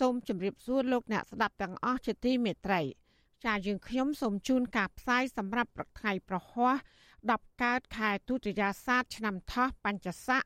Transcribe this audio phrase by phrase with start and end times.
[0.00, 2.80] សូមជម្រាបសួរលោកអ្នកស្ដាប់ទាំងអស់ជាទីមេត្រី
[3.44, 6.74] ចាយើងខ្ញុំសូមជូនការផ្សាយសម្រាប់ប្រថ្ងៃប្រហ័ស
[7.20, 10.42] 10កើតខែទុតិយាសាទឆ្នាំថោះបញ្ញស័ក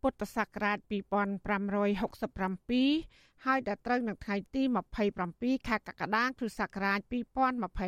[0.00, 4.62] ពុទ្ធសករាជ2567ហើយដល់ត្រូវនៅថ្ងៃទី
[5.14, 7.00] 27ខែកក្កដាគ្រិស្តសករាជ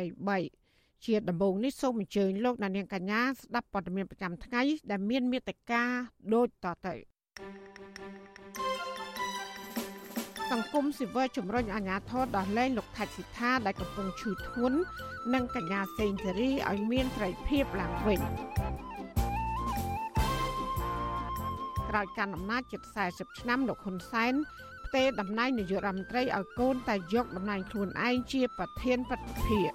[0.07, 5.83] 2023ជាដំបូងនេះសូមអញ្ជើញលោកអ្នកនាងកញ្ញាស្ដាប់ព័ត៌មានប្រចាំថ្ងៃដែលមានមេត្តា
[6.33, 6.93] ដូចតទៅ
[10.51, 14.79] សង្គមស៊ីវិលជំរុញអាជ្ញាធរដោះលែងលោកថាច់សិដ្ឋាដែលកំពុងឈឺធ្ងន់
[15.33, 18.21] និងកញ្ញាសេងសេរីឲ្យមានត្រីភាពឡើងវិញ
[21.89, 22.81] ក្រោយកាន់អំណាចជិត
[23.11, 24.33] 40ឆ្នាំលោកហ៊ុនសែន
[24.85, 29.71] ផ្ទេរតំណែងនាយករដ្ឋមន្ត្រីឲ្យកូនតែយកតំណែងខ្លួនឯងជាប្រធានប្រតិភិក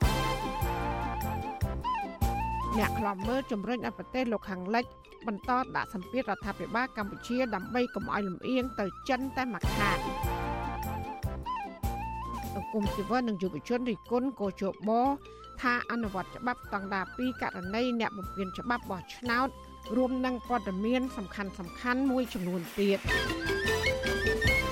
[2.78, 4.84] អ្នកខ្លាំមើលជំរុញឲ្យប្រទេសលោកខាងលិច
[5.26, 14.90] បន្តដាក់សម្ពាធរដ្ឋាភិបាលកម្ពុជាដើម្បីកុំឲ្យលំអៀងទៅចិនតែមួយខាងសង្គមស៊ីវិលនិងយុវជនរិះគន់កោជប
[15.60, 19.48] ថាអនុវត្តច្បាប់ស្តង់ដារ2ករណីអ្នកបំពេញច្បាប់បោះឆ្នោត
[19.96, 22.98] រួមនឹងព័ត៌មាន សំខាន់សំខាន់មួយចំនួនទៀត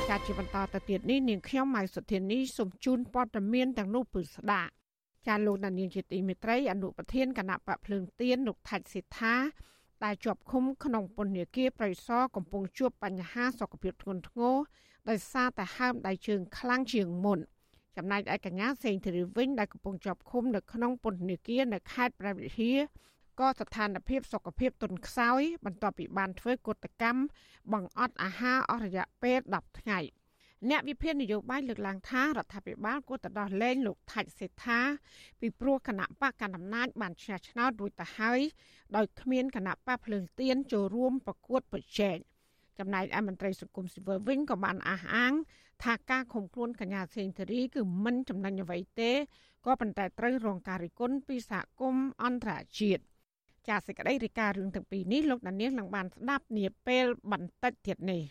[0.09, 4.71] ការជាបន្តទៅទៀតនេះនាងខ្ញុំម៉ៃសុធានីសូមជូនព័ត៌មានទាំងនោះពឺស្ដាប់
[5.27, 9.35] ចាលោកនាងជាទីមេត្រីអនុប្រធានគណៈបកភ្លើងទៀនលោកថាច់សិដ្ឋា
[10.05, 14.57] ដែលជាប់ឃុំក្នុងពន្ធនាគារប្រៃសណកំពុងជួបបញ្ហាសុខភាពធ្ងន់ធ្ងរ
[15.09, 17.41] ដោយសារតែហើមដៃជើងខ្លាំងជាងមុន
[17.97, 22.79] ចំណែកឯកញ្ញាសេងធីរីវិញដែលកំពុងជាប់ឃុំនៅក្នុងពន្ធនាគារនៅខេត្តព្រះវិហារ
[23.41, 27.23] ក៏ស្ថានភាពសុខភាពទន់ខ្សោយបន្ទាប់ពីបានធ្វើកុតកម្ម
[27.73, 30.01] បង្អត់អាហារអស់រយៈពេល10ថ្ងៃ
[30.69, 34.81] អ្នកវិភាគនយោបាយលើកឡើងថារដ្ឋាភិបាលគួរតែដោះលែងលោកថាច់សេដ្ឋា
[35.41, 38.41] ពីព្រោះគណៈបកកណ្ដាលអំណាចបានឈ្នះឆ្នោតរួចទៅហើយ
[38.97, 42.17] ដោយគ្មានគណៈបកភ្លើងទៀនចូលរួមប្រកួតប្រជែង
[42.79, 45.33] ចំណែកឯមន្ត្រីសង្គមស៊ីវិលវិញក៏បានអះអាង
[45.85, 49.11] ថាការឃុំខ្លួនកញ្ញាសេងធារីគឺមិនចំណេញអ្វីទេ
[49.67, 53.03] ក៏ប៉ុន្តែត្រូវរងការរិះគន់ពីសហគមន៍អន្តរជាតិ
[53.69, 58.23] ចាសសេចក្តីរាយការណ៍រឿងទាំងពីរនេះលោកដានៀងនឹងបានស្ដាប់នាពេលបន្តិចទៀតនេះ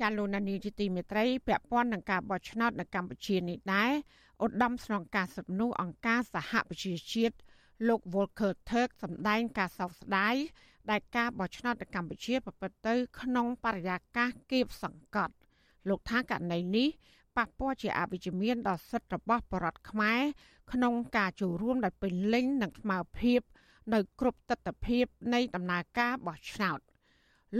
[0.00, 3.92] ចាលោកណានីជាទីមេត្រីពាក់ព័ន្ធនឹងការបោះឆ្នោតនៅកម្ពុជានេះដែរ
[4.44, 7.36] ឧត្តមស្នងការសិទ្ធិមនុស្សអង្គការសហប្រជាជាតិ
[7.88, 10.36] លោក Volker Turk សម្ដែងការសោកស្ដាយ
[10.90, 15.34] ដែលការបោះឆ្នោតនៅកម្ពុជាប្រព្រឹត្តទៅក្នុងបរិយាកាសគៀបសង្កត់
[15.88, 16.88] លោកថាករណីនេះ
[17.36, 20.20] ប៉ះពាល់ជាអវិជ្ជមានដល់សិទ្ធិរបស់បរតខ្មែរ
[20.72, 23.40] ក្នុងការចូលរួមដោយពេញលេញនិងស្មារភាព
[23.94, 25.00] នៅគ្រប់ទស្សនវិជ្ជា
[25.34, 26.78] នៃដំណើរការបោះឆ្នោត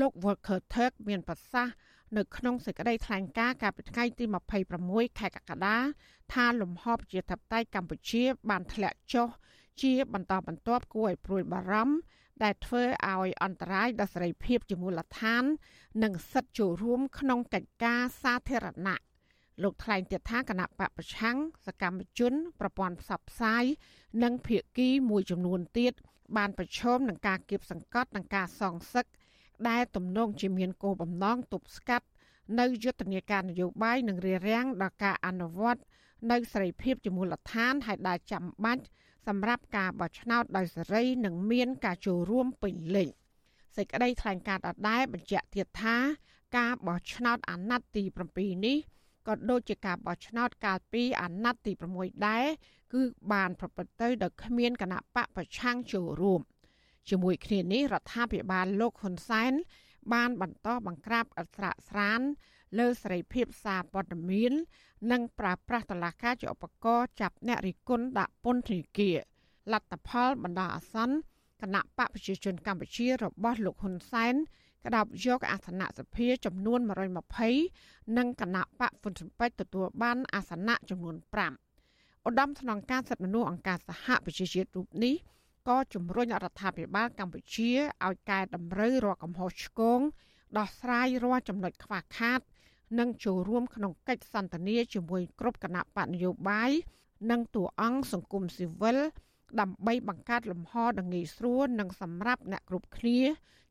[0.00, 1.74] លោក Volker Turk មានប្រសាសន៍
[2.16, 4.24] នៅក្នុងសេចក្តីថ្លែងការណ៍កាលពីថ្ងៃទី
[4.72, 5.76] 26ខែកក្កដា
[6.34, 9.28] ថាលំហប្រជាធិបតេយ្យកម្ពុជាបានធ្លាក់ចុះ
[9.82, 11.96] ជាបន្តបន្ទាប់គួរឲ្យព្រួយបារម្ភ
[12.42, 15.44] ដែលធ្វើឲ្យអន្តរាយដល់សេរីភាពជាមូលដ្ឋាន
[16.02, 19.00] និងសិទ្ធិចូលរួមក្នុងកិច្ចការសាធារណៈ
[19.62, 23.64] លោកថ្លែងទៀតថាគណៈបពប្រឆាំងសកម្មជនប្រព័ន្ធផ្សព្វផ្សាយ
[24.22, 25.92] និងភាគីមួយចំនួនទៀត
[26.36, 29.06] បានប្រឈមនឹងការគៀបសង្កត់និងការសងសឹក
[29.68, 32.06] ដែលទំនងជាមានគោលបំណងទប់ស្កាត់
[32.60, 35.82] នៅយុទ្ធនាការនយោបាយនិងរារាំងដល់ការអនុវត្ត
[36.30, 38.82] នៅសេរីភាពជាមូលដ្ឋានហើយដែលចាំបាច់
[39.26, 43.08] សម្រាប់ការបោះឆ្នោតដោយសេរីនិងមានការចូលរួមពេញលេញ
[43.76, 45.96] សេចក្តីថ្លែងការណ៍ដដែលបញ្ជាក់ទៀតថា
[46.56, 48.02] ការបោះឆ្នោតអាណត្តិទី
[48.34, 48.78] 7នេះ
[49.28, 52.46] ក៏ដូចជាការបោះឆ្នោតកាលពីអាណត្តិទី6ដែរ
[52.92, 53.02] គឺ
[53.32, 56.40] បានប្រព្រឹត្តទៅដោយគ្មានគណៈបកប្រឆាំងចូលរួម
[57.08, 59.52] ជាមួយគ្នានេះរដ្ឋាភិបាលលោកហ៊ុនសែន
[60.12, 62.20] បានបន្តបង្ក្រាបអត្រាស្រាន
[62.78, 64.52] លើសេរីភាពសារព័ត៌មាន
[65.10, 69.16] និងប្រើប្រាស់តឡាការជាឧបករណ៍ចាប់អ្នករិះគន់ដាក់ពន្ធនាគារ
[69.72, 71.16] លទ្ធផលបណ្ដោះអាសន្ន
[71.62, 74.34] គណៈបកប្រជាជនកម្ពុជារបស់លោកហ៊ុនសែន
[74.86, 76.80] ក្តោបយកអាសនៈសភាចំនួន
[77.48, 81.16] 120និងគណៈបកហ្វុនសំពេចទទួលបានអាសនៈចំនួន
[81.70, 85.14] 5ឧត្តមស្នងការសិទ្ធិមនុស្សអង្គការសហប្រជាជាតិរូបនេះ
[85.68, 87.70] ក៏ជំរុញរដ្ឋាភិបាលកម្ពុជា
[88.06, 90.00] ឲ្យកែតម្រូវរាល់កំហុសឆ្គង
[90.58, 92.40] ដោះស្រាយរាល់ចំណុចខ្វះខាត
[92.98, 96.70] និងចូលរួមក្នុងកិច្ចសន្ទនាជាមួយគ្រប់គណៈបកនយោបាយ
[97.30, 98.98] និងតួអង្គសង្គមស៊ីវិល
[99.60, 103.18] ដើម្បីបង្កើតលំហដ៏ងាយស្រួលនិងសម្រាប់អ្នកគ្រប់គ្នា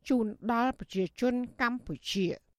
[0.09, 2.27] ជូនដល់ប្រជាជនកម្ពុជា។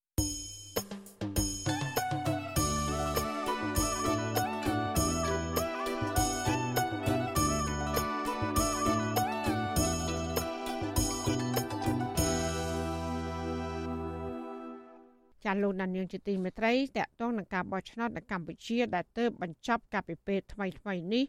[15.52, 21.24] ចាលោកដានៀងជាទីមេត្រីតកតងនឹងការបោះឆ្នោតនៅកម្ពុជាដែលទើបបញ្ចប់កាលពីពេលថ្មីថ្មីនេះ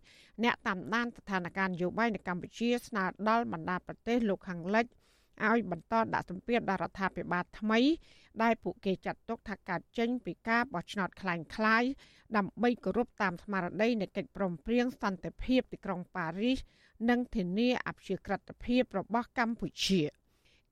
[0.45, 4.87] អ្នកតាមដានស្ថានភាពនយោបាយនៅកម្ពុជាស្នើដល់បណ្ដាប្រទេសលោកខាងលិច
[5.47, 7.81] ឲ្យបន្តដាក់សម្ពាធដល់រដ្ឋាភិបាលថ្មី
[8.43, 11.89] ដែលពួកគេចាត់ទុកថាការចេញពីការបោះឆ្នោតคล้ายៗ
[12.37, 16.59] ដើម្បីគោរពតាមស្មារតីនៃកិច្ចព្រមព្រៀងសន្តិភាពទីក្រុងប៉ារីស
[17.11, 20.03] និងធានាអព្យាក្រឹតភាពរបស់កម្ពុជា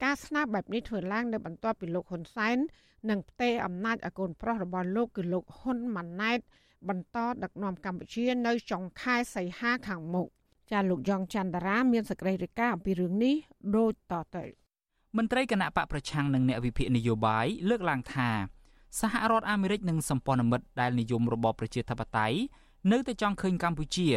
[0.04, 2.58] ការស្នើបែបនេះធ្វើឡើងនៅបន្ទាប់ពីលោកហ៊ុនសែន
[3.10, 6.40] និងផ្ទេរអំណាចឲ្យកូនប្រុសរបស់លោកគឺលោកហ៊ុនម៉ាណែត
[6.90, 10.28] បន្តដឹកនាំកម្ពុជានៅចុងខែសីហាខាងមុខ
[10.72, 13.36] ចាលោកយ៉ងច័ន្ទរា មានសេចក្តីរាយការណ៍អំពីរឿងនេះ
[13.76, 14.46] ដូចតទៅ
[15.18, 18.30] មន្ត្រីគណៈបកប្រឆាំងនិងអ្នកវិភាគនយោបាយលើកឡើងថា
[19.00, 22.38] សហរដ្ឋអាមេរិកនិងសម្ព័ន្ធមិត្តដែលនិយមរបបប្រជាធិបតេយ្យ
[22.92, 24.08] នៅតែចង់ឃើញកម្ពុជា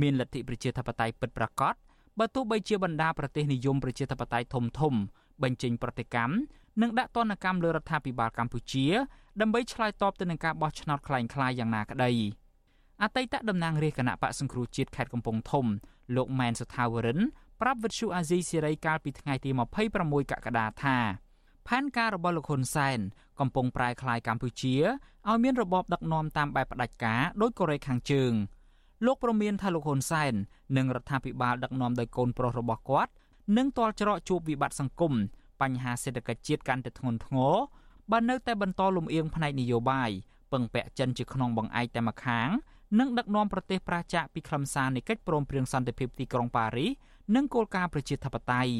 [0.00, 1.74] មានលទ្ធិប្រជាធិបតេយ្យពិតប្រាកដ
[2.18, 4.94] បើទោះបីជាបណ្ដាប្រទេសនិយមប្រជាធិបតេយ្យធំធំ
[5.43, 6.33] បញ្ចេញប្រតិកម្ម
[6.81, 8.85] និងដាក់ទណ្ឌកម្មលើរដ្ឋាភិបាលកម្ពុជា
[9.41, 12.11] ដើម្បីឆ្លើយតបទៅនឹងការបោះឆ្នោតคล้ายៗយ៉ាងណាក្តី
[13.03, 15.65] អតីតតំណាងរាជគណៈបកសង្គ្រោះជាតិខេត្តកំពង់ធំ
[16.15, 17.19] លោកម៉ែនសុថាវរិន
[17.61, 19.49] ប្រាប់វិទ្យុអាស៊ីសេរីកាលពីថ្ងៃទី
[19.91, 20.97] 26កក្កដាថា
[21.67, 22.99] ផែនការរបស់លោកហ៊ុនសែន
[23.39, 24.75] កំពុងប្រែក្លាយកម្ពុជា
[25.29, 28.33] ឲ្យមានរបបដឹកនាំតាមបែបផ្ដាច់ការដោយកូរ៉េខាងជើង
[29.05, 30.33] លោកប្រមានថាលោកហ៊ុនសែន
[30.77, 33.11] និងរដ្ឋាភិបាលដឹកនាំដោយកូនប្រុសរបស់គាត់
[33.56, 35.12] នឹងទាល់ច្រកជួបវិបត្តិសង្គម
[35.60, 37.54] បញ្ហាសេដ្ឋកិច្ចជាតិកាន់តែធ្ងន់ធ្ងរ
[38.10, 40.10] បើនៅតែបន្តលំអៀងផ្នែកនយោបាយ
[40.52, 42.48] ពឹងពាក់ចិនជាក្នុងបង្អែកតែម្ខាង
[42.98, 46.90] និងដឹកនាំប្រទេសប្រជាពីខ្លឹមសារនៃកិច្ចព្រមព្រៀងសន្តិភាពទីក្រុងប៉ារីស
[47.34, 48.72] និងគោលការណ៍ប្រជាធិបតេយ្យ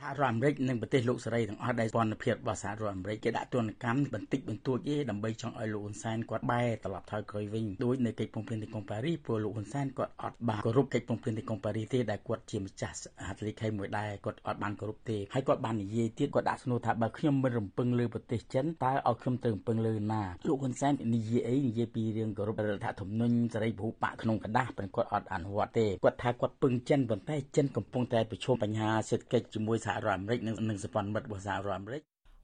[0.00, 12.96] សហរដ្ឋអាមេរិកនិងប្រទេសលោកសេរីទាំងអស់ដែលព័ន្ធភាពរបស់សហរដ្ឋអាមេរិកគេដាក់ទណ្ឌកម្មបន្តិចបន្តួចទេដើម្បីចង់ឲ្យលោកហ៊ុនសែនគាត់បែរត្រឡប់ថយក្រោយវិញដោយនៅកិច្ចព្រមព្រៀងទីក្រុងប៉ារីសព្រោះលោកហ៊ុនសែនគាត់អត់បានគោរពកិច្ចព្រមព្រៀងទីក្រុងប៉ារីសទេដែលគាត់ជាម្ចាស់
[13.26, 32.01] ហត្ថលេខីមួយដែរគាត់អត់បានគោរពទេហើយគាត់បាននិយាយទៀតគាត់ដាក់ស្នូថាបើខ្ញុំមិនរំពឹងលើប្រទេសចិនតើឲ្យខ្ញុំទៅរំពឹងលើណាលោកហ៊ុនសែននិយាយអីនិយាយពីរឿងគោរពរដ្ឋធម្មនុញ្ញសេរីពហុបកក្នុងกระดาษប៉ុន្តែគាត់អត់អនុវត្តទេគាត់ថាគាត់ពឹងចិនប៉ុន្តែចិនកំពុងតែប្រឈមបញ្ហាសេដ្ឋកិច្ចជាមួយ សហរដ្ឋអាមេរិកនិងនិងសម្ព័ន្ធមិត្តរបស់សហរដ្ឋអាមេរិក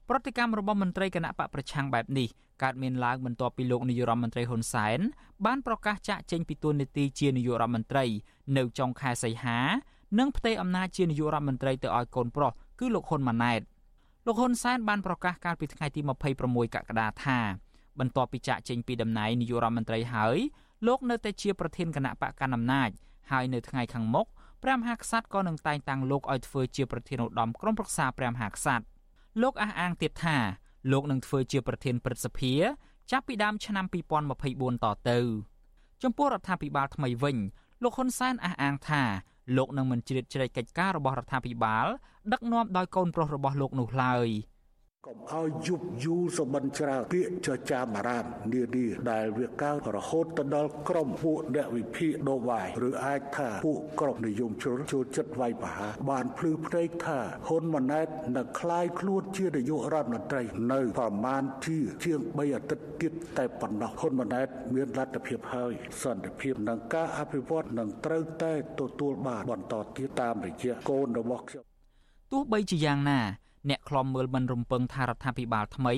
[0.08, 2.28] ប្រតិកម្មរបស់មន្ត្រីគណៈបកប្រឆាំងបែបនេះ
[2.62, 4.98] កើតមានឡើងបន្ទាប់ពីលោកនាយរដ្ឋមន្ត្រីហ៊ុនសែន
[5.46, 8.04] បានប្រកាសចាក់ចេញពីតួនាទីជានាយករដ្ឋមន្ត្រី
[8.56, 9.58] នៅចុងខែសីហា
[10.18, 13.60] និងផ្ទេរអំណាចជានាយករដ្ឋមន្ត្រីទៅឲ្យកូនប្រុសគឺលោកហ៊ុនម៉ាណែត
[14.26, 16.00] លោកហ៊ុនសែនបានប្រកាសកាលពីថ្ងៃទី
[16.38, 17.38] 26កក្កដាថា
[17.98, 20.36] បន្ទាប់ពីចាក់ចេញពីតំណែងនាយករដ្ឋមន្ត្រីហើយ
[20.86, 22.90] លោកនៅតែជាប្រធានគណៈបកកណ្ដាលអំណាច
[23.30, 24.26] ហើយនៅថ្ងៃខាងមុខ
[24.62, 28.84] ព្រះមហាក្សត្រក៏នឹងតែងតាំងលោកឲ្យធ្វើជាប្រធានឧត្តមក្រុមប្រឹក្សាព្រះមហាក្សត្រ
[29.42, 30.36] លោកអះអាងទៀតថា
[30.92, 32.52] លោកនឹងធ្វើជាប្រធានព្រឹទ្ធសភា
[33.10, 33.84] ចាប់ពីដើមឆ្នាំ
[34.34, 35.18] 2024តទៅ
[36.02, 37.36] ចំពោះរដ្ឋាភិបាលថ្មីវិញ
[37.82, 39.02] លោកហ៊ុនសែនអះអាងថា
[39.56, 41.86] លោកនឹងមិនជ្រៀតជ្រែកកិច្ចការរបស់រដ្ឋាភិបាល
[42.32, 44.28] ដឹកនាំដោយកូនប្រុសរបស់លោកនោះឡើយ។
[45.07, 65.71] កុំឲ្យយប់យូរសបិនច្រើនពាក្យចចាមអារាមនានាដែលវាកើតរហូតទៅដល់ក្រុមពួកអ្នកវិភាគនយោបាយឬអាចថាពួកក្រុមនិយមជនចូលចិត្តវាយប្រហារបានភ្លឺភ្នែកថាហ៊ុនម៉ាណែតនឹងคลายខ្លួនជានាយករដ្ឋមន្ត្រីនៅប្រមាណជាជាង3អាទិត្យទៀតតែប៉ុណ្ណោះហ៊ុនម៉ាណែតមានលទ្ធភាពហើយ
[66.03, 71.63] សន្តិភាពនិងការអភិវឌ្ឍនឹងត្រូវតែទទួលបានបន្តទៀតតាមរយៈកូនរបស់ខ្ញុំ
[72.31, 73.19] ទោះបីជាយ៉ាងណា
[73.68, 75.94] អ្នកខ្លំមើលមិនរំពឹងថារដ្ឋាភិបាលថ្មី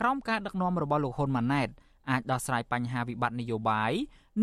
[0.00, 1.68] ក្រោមការដឹកនាំរបស់លោកហ៊ុនម៉ាណែត
[2.10, 3.92] អាចដោះស្រាយបញ្ហាវិបត្តិនយោបាយ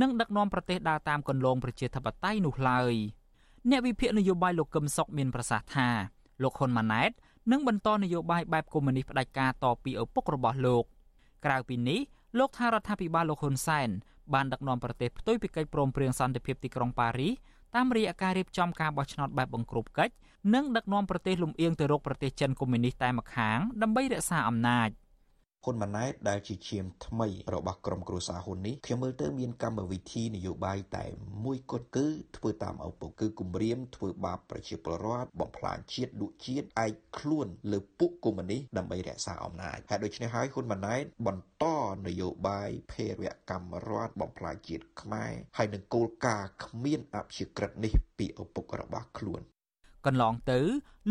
[0.01, 2.93] និងដឹកនាំប្រទេសដើរតាមគន្លងប្រជាធិបតេយ្យនោះឡើយ
[3.69, 5.87] អ្នកវិភាគនយោបាយលោកកឹមសុខមានប្រសាសន៍ថា
[6.43, 7.11] លោកហ៊ុនម៉ាណែត
[7.51, 10.83] នឹងបន្តនយោបាយបែបកុម្មុយនីសផ្ដាច់ការតពីឪពុករបស់លោក
[11.45, 11.99] ក្រៅពីនេះ
[12.39, 13.89] លោកថារដ្ឋាភិបាលលោកហ៊ុនសែន
[14.33, 17.33] បានដឹកនាំប្រទេសផ្ទុយពីកិច្ចព្រមព្រៀងសន្តិភាពទីក្រុងប៉ារីស
[17.75, 20.13] តាមរយៈការរៀបចំការបោះឆ្នោតបែបបង្ក្រប់កិច្ច
[20.53, 24.89] និងដឹកនាំប្រទេសលំអៀងទៅរកប្រទេសចិនកុម្មុយនីសតែម្ខាងដើម្បីរក្សាអំណាច
[25.65, 31.05] ហ៊ុនម៉ាណែតដែលជាឈាមថ្មីរបស់ក្រុមគ្រួសារហ៊ុននេះខ្ញុំមើលទៅមានកម្មវិធីនយោបាយតែ
[31.45, 41.65] មួយគត់គឺធ្វើតាមឪពុកគឺគម្រាមធ្វើបាបប្រជាពលរដ្ឋបំផ្លាញជាតិលួចជាតិឯកខ្លួនលើពួកកុម្មុយនីសដើម្បីរក្សាអំណាចហើយដូច្នេះហើយហ៊ុនម៉ាណែតបន្ត
[42.07, 49.43] នយោបាយភេរវកម្មរដ្ឋបំផ្លាញជាតិខ្មែរហើយនឹងគោលការណ៍គ្មានអព្យាក្រឹតនេះពីឪពុករបស់ខ្លួន
[50.07, 50.59] កន្លងទៅ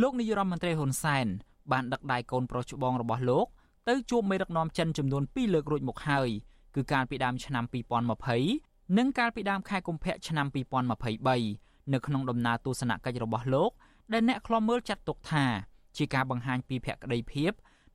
[0.03, 1.27] លោកនាយរដ្ឋមន្ត្រីហ៊ុនសែន
[1.73, 3.47] បានដឹកដៃកូនប្រុសច្បងរបស់លោក
[3.89, 6.29] ទៅជួបមេដឹកនាំចិនចំនួន2លើករួចមកហើយ
[6.75, 7.65] គឺកាលពីដើមឆ្នាំ
[8.31, 10.47] 2020និងកាលពីដើមខែកុម្ភៈឆ្នាំ
[11.15, 13.71] 2023នៅក្នុងដំណើរទស្សនកិច្ចរបស់លោក
[14.13, 15.45] ដែលអ្នកខ្លំមើលចាត់ទុកថា
[15.97, 17.53] ជាការបង្ហាញពីភក្តីភាព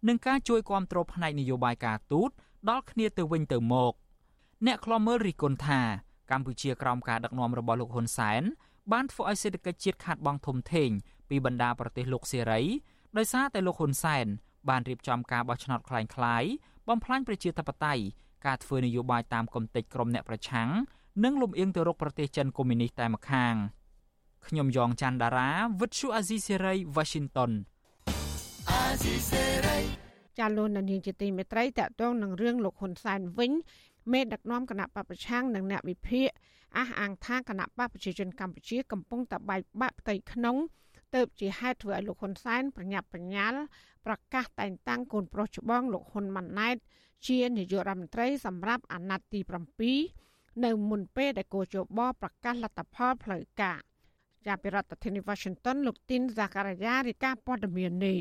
[0.07, 2.29] និងការជួយគាំទ្រផ្នែកនយោបាយការទូត
[2.69, 3.93] ដល់គ្នាទៅវិញទៅមក
[4.65, 5.81] អ្នកខ្លំមើលរិះគន់ថា
[6.31, 8.43] កម្ពុជាក្រោមការដឹកនាំរបស់លោកហ៊ុនសែន
[8.92, 10.90] បានធ្វើឲ្យសេដ្ឋកិច្ចជាតិខាត់បងធំធេង
[11.28, 12.60] ពីបណ្ដាប្រទេសលោកសេរី
[13.16, 14.26] ដោយសារតែលោកហ៊ុនសែន
[14.68, 16.50] បានរៀបចំការបោះឆ្នោតคล้ายៗ
[16.88, 18.02] បំផ្លាញប្រជាធិបតេយ្យ
[18.46, 20.68] ការធ្វើនយោបាយតាមគំនិតក្រុមអ្នកប្រឆាំង
[21.24, 23.54] និងលំអៀងទៅរកប្រទេសចិនកុម្មុយនីសតែម្ខាង
[24.46, 27.52] ខ្ញុំយ៉ងច័ន្ទដារាវិទ្យុអាស៊ីសេរី Washington
[28.70, 29.78] អាស៊ីសេរី
[30.38, 33.52] ចាលោកនាងជាទីមេត្រីតកតងនឹងរឿងលោកហ៊ុនសែនវិញ
[34.11, 36.29] មេដឹកនាំគណៈបពប្រឆាំងនិងអ្នកវិភាគ
[36.77, 40.57] អះអាងថាគណៈបកប្រជាជនកម្ពុជាកំពុងតែបែកបាក់ផ្ទៃក្នុង
[41.15, 43.59] ទៅជាហេតុធ្វើឲ្យលោកហ៊ុនសែនប្រញាប់ប្រញាល់
[44.05, 46.75] ប្រកាសតែងតាំងកូនប្រុសច្បងលោកហ៊ុនម៉ាណែត
[47.27, 49.39] ជានាយករដ្ឋមន្ត្រីសម្រាប់អាណត្តិទី
[50.01, 53.79] 7នៅមុនពេលដែលកោជបប្រកាសលទ្ធផលផ្លូវការ
[54.45, 58.19] ជាប្រធានាធិបតី Washington លោកទីនហ្សាការីយ៉ារាយការណ៍ព័ត៌មាននេះ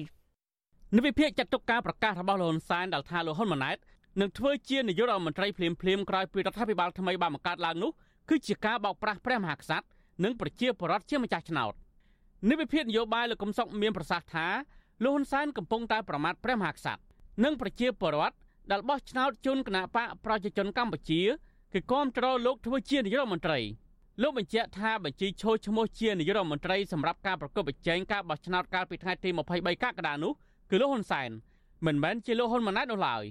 [0.96, 3.76] និវិភាគចាត់ទុកការប្រកាសរបស់លោកហ៊ុនសែនដែលថាលោកហ៊ុនម៉ាណែត
[4.18, 7.90] នឹងធ្វើជានាយករដ្ឋមន្ត្រីភ្លាមភ្លាមក្រោយពីរដ្ឋាភិបាលថ្មីបានបង្កើតឡើងនោះ
[8.28, 9.86] គឺជាការបោកប្រាស់ព្រះមហាក្សត្រ
[10.24, 11.72] និងប្រជាពលរដ្ឋជាម្ចាស់ឆ្នោត
[12.50, 14.46] និវិភាគនយោបាយលោកកំសុកមានប្រសាសន៍ថា
[15.04, 17.02] លោកហ៊ុនសែនកំពុងតែប្រមាថព្រះមហាក្សត្រ
[17.44, 18.36] និងប្រជាពលរដ្ឋ
[18.70, 21.20] ដែលបោះឆ្នោតជូនគណៈបកប្រជាជនកម្ពុជា
[21.72, 23.58] គឺគាំទ្រលោកធ្វើជានាយករដ្ឋមន្ត្រី
[24.22, 30.32] លោកបញ្ជាក់ថាបញ្ជីឈោឈ្មោះជានាយករដ្ឋមន្ត្រីសម្រាប់ការប្រកបប្រជែងការបោះឆ្នោតកាលពីថ្ងៃទី23កក្កដានោះ
[30.70, 31.30] គឺលោកហ៊ុនសែន
[31.86, 33.24] មិនមែនជាលោកហ៊ុនម៉ាណែតនោះឡើយ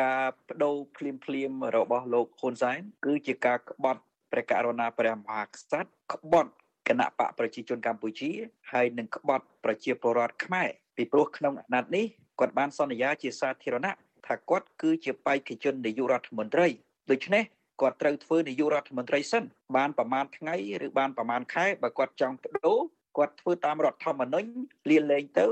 [0.00, 5.80] ការបដូរភ្លាមភ្លាមរបស់លោកហ៊ុនសែនគឺជាការក្បត់ព្រះករុណាព្រះមហាក្សត្រ
[6.12, 6.52] ក្បត់
[6.88, 8.30] គណៈបកប្រជាជនកម្ពុជា
[8.72, 12.06] ហើយនឹងក្បត់ប្រជាពលរដ្ឋខ្មែរពីព្រោះក្នុងអាណត្តិនេះ
[12.40, 13.92] គាត់បានសន្យាជាសាធារណៈ
[14.26, 16.68] ថាគាត់គឺជាបេក្ខជននាយករដ្ឋមន្ត្រី
[17.10, 17.44] ដូច្នេះ
[17.80, 19.44] គាត់ត្រូវធ្វើនាយករដ្ឋមន្ត្រីសិន
[19.76, 20.54] បានប្រមាណថ្ងៃ
[20.86, 22.78] ឬបានប្រមាណខែបើគាត់ចង់បដូរ
[23.16, 24.48] គាត់ធ្វើតាមរដ្ឋធម្មនុញ្ញ
[24.90, 25.46] លាលែងទៅ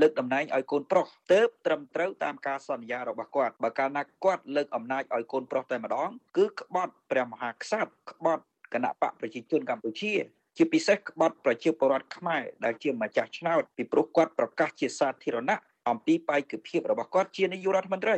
[0.00, 8.44] លើកតំណែងឲ្យកូនប្រុសទៅត្រឹមត្រូវតាមការសន្យារបស់គាត់បើកាលណាគាត់លើកអំណាចឲ្យកូនប្រុសតែម្ដង គឺក្បត់ព្រះមហាក្សត្រក្បត់
[8.74, 10.12] គណៈបកប្រជាជនកម្ពុជា
[10.56, 18.16] ជាពិសេសក្បត់ប្រជាពលរដ្ឋខ្មែរដែលជាម្ចាស់ឆ្នោតពីព្រោះគាត់ប្រកាសជាសាធារណៈអំពីបេក្ខភាពរបស់គាត់ជានាយករដ្ឋមន្ត្រី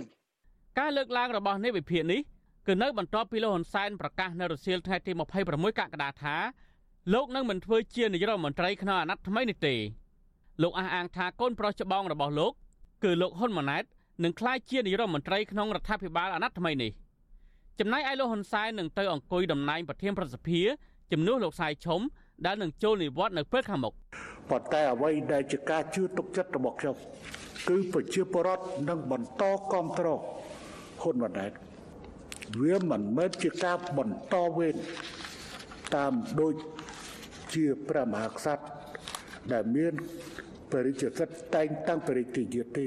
[0.79, 2.21] ការលើកឡើងរបស់នេះវិភាគនេះ
[2.67, 5.13] គឺនៅបន្ទាប់ពីលោកហ៊ុនសែនប្រកាសនៅរសៀលថ្ងៃទី
[5.47, 6.37] 26កក្កដាថា
[7.15, 9.75] លោកនឹងមិនធ្វើជានាយករដ្ឋមន្ត្រីក្នុងអាណត្តិថ្មីនេះទេ
[10.63, 12.53] លោកអះអាងថាកូនប្រុសច្បងរបស់លោក
[13.05, 13.85] គឺលោកហ៊ុនម៉ាណែត
[14.25, 16.91] នឹងក្លាយជានាយករដ្ឋមន្ត្រីក្នុងរដ្ឋាភិបាលអាណត្តិថ្មីនេះ
[17.81, 20.63] ចំណែកឯលោកហ៊ុនសែននឹងទៅអង្គុយតំណែងប្រធានប្រសិទ្ធិ
[21.13, 22.01] ជំនួសលោកសាយឈុំ
[22.47, 23.95] ដែលនឹងចូលនិវត្តន៍នៅពេលខាងមុខ
[24.51, 26.97] ប៉ុន្តែអ្វីដែលជាការជឿទុកចិត្តរបស់ខ្ញុំ
[27.69, 30.21] គឺប្រជាពលរដ្ឋនឹងបន្តគ្រប់គ្រង
[31.03, 31.53] ហ៊ុនម៉ាណែត
[32.61, 34.77] វាមិនមែនជាការបន្តវេន
[35.95, 36.55] តាមដូច
[37.55, 38.65] ជាព្រះមហាក្សត្រ
[39.53, 39.95] ដែលមាន
[40.73, 42.87] បរិជាសិទ្ធតែងតាំងបរិទាយាទេ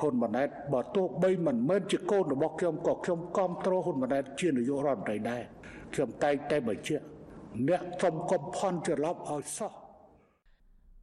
[0.00, 5.42] ហ៊ុនម៉ាណែតបើទោះបីមិនមែនជាកូនរបស់ខ្ញុំក៏ខ្ញុំគ្រប់គ្រងហ៊ុនម៉ាណែតជានាយករដ្ឋមន្ត្រីដែរ
[5.94, 7.04] ខ្ញុំតែងតែបញ្ជាក់
[7.68, 9.72] អ្នកសំកំផន់ច្រឡប់ឲ្យសោះ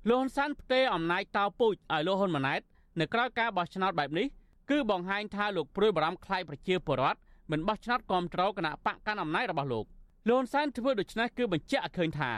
[0.10, 2.62] លោកហ៊ុនសានផ្ទេរអំណាចតោពូជឲ្យលោកហ៊ុនម៉ាណែត
[3.00, 4.28] នៅក្រៅការបោះឆ្នោតបែបនេះ
[4.70, 7.20] គឺបង្ហាញថាលោកព្រួយបារម្ភខ្លាយប្រជាពលរដ្ឋ
[7.52, 9.86] មិនបោះឆ្នោតគ្រប់គ្រងគណៈបកកាន់អំណាចរបស់លោក
[10.28, 12.32] លោកហ៊ុនសែនធ្វើដូច្នេះគឺបញ្ជាក់ឲ្យឃើញថា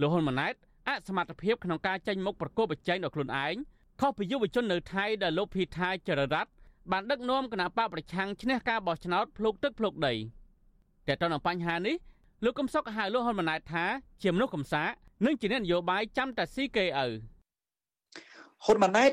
[0.00, 0.54] លោកហ៊ុនម៉ាណែត
[0.88, 3.54] អសមត្ថភាពក្នុងការចេញមុខប្រកបប្រជែងដល់ខ្លួនឯង
[4.00, 6.50] ខុសពីយុវជននៅថៃដែលលោកភីថាចររ័ត្ន
[6.92, 10.14] បានដឹកនាំគណៈបកប្រឆាំងឈ្នះការបោះឆ្នោតភ្លុកទឹកភ្លុកដី
[11.06, 11.96] តែទៅនឹងបញ្ហានេះ
[12.44, 13.84] លោកកំសុកហៅលោកហ៊ុនម៉ាណែតថា
[14.22, 14.88] ជាមនុស្សកំសាក
[15.24, 17.08] និងជាអ្នកនយោបាយចាំតែស៊ីគេឪ
[18.64, 19.10] ហ៊ុនម៉ាណែត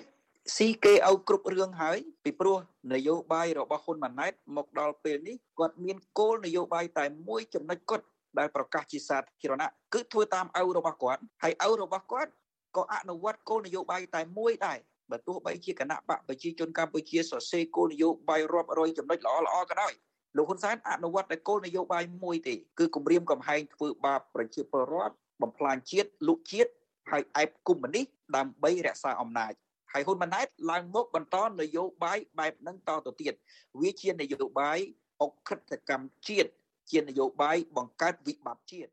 [0.55, 2.58] ស៊ីគេឪគ្រប់រឿងហើយពីព្រោះ
[2.94, 8.05] នយោបាយរបស់ហ៊ុនម៉ាណែតមកដល់ពេលនេះគាត់មានគោលនយោបាយតែមួយចំណុចគាត់
[8.39, 12.32] ដែលប្រកាសជាសាធារណៈគឺធ្វើតាមឪរបស់គាត់ហើយឪរបស់គាត់
[12.77, 14.77] ក៏អនុវត្តគោលនយោបាយតែមួយដែរ
[15.12, 19.94] បើទោះបីជាគណៈបកប្រជាជនកម្ពុជាសរសេរគោលនយោបាយរាប់រយចំណុចល្អល្អក៏ដោយ
[20.38, 26.72] លោកហ៊ុនសែនអនុវត្តតែគោលនយោបាយមួយទេគឺគម្រាមកំហែងធ្វើបាបប្រជាពលរដ្ឋបំផ្លាញជាតិលុកជាតិ
[27.12, 29.54] ហើយអែបគុំនេះដើម្បីរក្សាអំណាច
[29.94, 33.34] ហើយហ៊ុនម៉ាណែតឡើងមកបន្តនយោបាយបែបហ្នឹងតទៅទៀត
[33.82, 34.80] វាជានយោបាយ
[35.22, 36.50] អុកក្រិតកម្មជាតិ
[36.92, 38.92] ជានយោបាយបង្កើតវិបត្តិជាតិ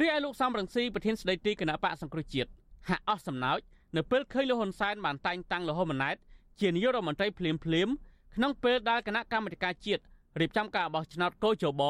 [0.00, 2.50] រីឯលោកសំរងស៊ីប្រធានស្ដីទីគណៈបកសង្គ្រោះជាតិ
[2.88, 3.60] ហាក់អស់សំណោច
[3.96, 6.16] នៅពេលឃើញលោកហ៊ុនសែនបានតែងតាំងលោកហ៊ុនម៉ាណែត
[6.60, 7.88] ជានាយករដ្ឋមន្ត្រីភ្លាមភ្លាម
[8.34, 10.02] ក្នុងពេលដែលគណៈកម្មាធិការជាតិ
[10.40, 11.82] រៀបចំការបោះឆ្នោតកោជប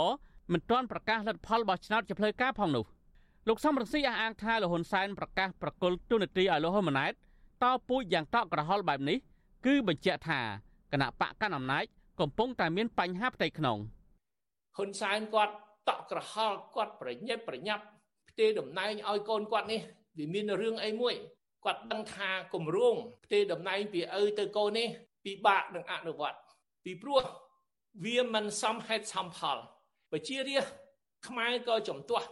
[0.53, 2.85] មិនទាន់ប្រកាសលទ្ធផលបោះឆ្នោតជាផ្លូវការផងនោះ
[3.49, 7.13] លោកសំរងស៊ីអះអាងថាលោកហ៊ុនសែនប្រកាសប្រកុលទូនាទីឲ្យលោកហ៊ុនម៉ាណែត
[7.63, 9.19] តពូជយ៉ាងតក់ក្រហល់បែបនេះ
[9.67, 10.41] គឺបញ្ជាក់ថា
[10.93, 11.85] គណៈបកកណ្ដាលអំណាច
[12.21, 13.79] កំពុងតែមានបញ្ហាផ្ទៃក្នុង
[14.81, 15.55] ហ៊ុនសែនគាត់
[15.89, 17.85] តក់ក្រហល់គាត់ប្រញាប់ប្រញាប់
[18.29, 19.81] ផ្ទេរតំណែងឲ្យកូនគាត់នេះ
[20.19, 21.15] វាមានរឿងអីមួយ
[21.65, 22.95] គាត់ដឹងថាគម្រោង
[23.25, 24.89] ផ្ទេរតំណែងពីឪទៅកូននេះ
[25.25, 26.39] ពិបាកនឹងអនុវត្ត
[26.85, 27.23] ពីព្រោះ
[28.05, 29.59] វាមិនសមហេតុសមផល
[30.11, 30.75] ប្រជារាស្ត្រ
[31.27, 32.27] ខ្មែរក៏ចំទាស់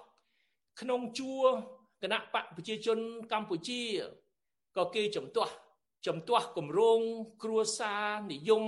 [0.81, 1.47] ក្នុងជួរ
[2.03, 2.99] គណៈបកប្រជាជន
[3.33, 3.83] កម្ពុជា
[4.77, 5.53] ក៏គេចំទាស់
[6.07, 7.01] ចំទាស់គម្រោង
[7.43, 8.65] គ្រួសារនិយម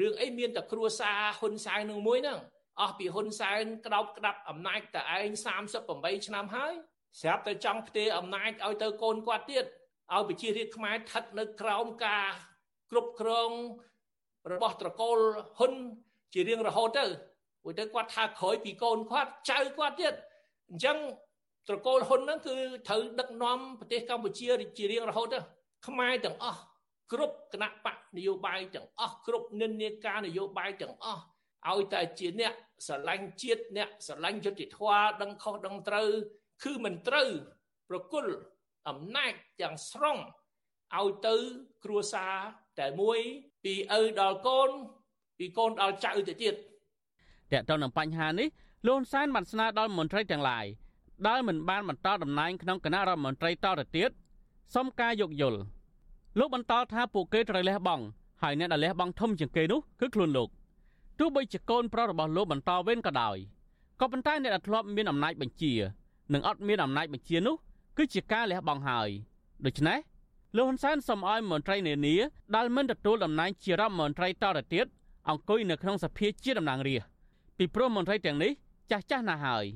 [0.00, 2.40] រឿងអីមានតែគ្រួសារហ៊ុនសែននឹងមួយហ្នឹង
[2.80, 5.32] អស់ពីហ៊ុនសែនក្តោបក្តាប់អំណាចតែឯង
[5.78, 6.72] 38ឆ្នាំហើយ
[7.20, 9.64] ស្រាប់តែចង់ផ្ទេរអំណាចឲ្យទៅកូនគាត់ទៀត
[10.12, 12.26] ឲ្យប្រជារាស្ត្រខ្មែរស្ថិតនៅក្រោមការ
[12.90, 13.50] គ្រប់គ្រង
[14.52, 15.18] របស់ត្រកូល
[15.58, 15.72] ហ៊ុន
[16.34, 17.04] ជារៀងរហូតទៅ
[17.62, 20.14] ព្រោះទៅគាត់ថាក្រោយពីកូនគាត់ចៅគាត់ទៀត
[20.70, 20.98] អញ្ចឹង
[21.68, 22.56] ត្រកូលហ៊ុនហ្នឹងគឺ
[22.88, 24.48] ត្រូវដឹកនាំប្រទេសកម្ពុជា
[24.78, 25.38] ជារៀងរហូតទៅ
[25.86, 26.60] ខ្មែរទាំងអស់
[27.12, 31.22] គ្រប់គណៈបកនយោបាយទាំងអស់គ្រប់និន្នាការនយោបាយទាំងអស់
[31.68, 32.54] ឲ្យតែជាអ្នក
[32.86, 36.08] ស្រឡាញ់ជាតិអ្នកស្រឡាញ់យុត្តិធម៌ដឹងខុសដឹងត្រូវ
[36.64, 37.28] គឺមិនត្រូវ
[37.88, 38.32] ប្រគល់
[38.88, 40.18] អំណាចទាំងស្រុង
[40.96, 41.34] ឲ្យទៅ
[41.84, 42.34] គ្រួសារ
[42.80, 43.18] តែមួយ
[43.64, 44.70] ពីឪដល់កូន
[45.38, 46.54] ពីកូនដល់ចៅទៅទៀត
[47.52, 48.48] តើតើនឹងបញ្ហានេះ
[48.86, 50.66] លោកហ៊ុនសែនបានស្នើដល់មន្ត្រីទាំងឡាយ
[51.28, 54.10] ដែលមិនបានបន្តតំណែងក្នុងគណៈរដ្ឋមន្ត្រីតទៅទៀត
[54.74, 55.60] សុំការយោគយល់
[56.38, 58.04] លោកបន្តថាពួកគេត្រូវលះបង់
[58.42, 60.48] ហើយអ្នកដែលលះបង់ធំជាងគេនោះគឺខ្លួនលោក
[61.20, 63.36] ទោះបីជាកូនប្រុសរបស់លោកបន្តវេនក៏ដោយ
[64.00, 65.72] ក៏ប៉ុន្តែអ្នកដែលធ្លាប់មានអំណាចបញ្ជា
[66.32, 67.56] និងអត់មានអំណាចបញ្ជានោះ
[67.96, 69.08] គឺជាការលះបង់ហើយ
[69.66, 69.98] ដូច្នេះ
[70.56, 72.16] លោកហ៊ុនសែនសូមឲ្យមន្ត្រីនានា
[72.56, 74.86] ដែលមិនទទួលតំណែងជារដ្ឋមន្ត្រីតទៅទៀត
[75.28, 77.08] អង្គុយនៅក្នុងសភាជាតំណាងរាស្ត្រ
[77.58, 78.52] ពីព្រោះមន្ត្រីទាំងនេះ
[78.90, 79.66] ចាស់ចាស់ណាស់ហើយ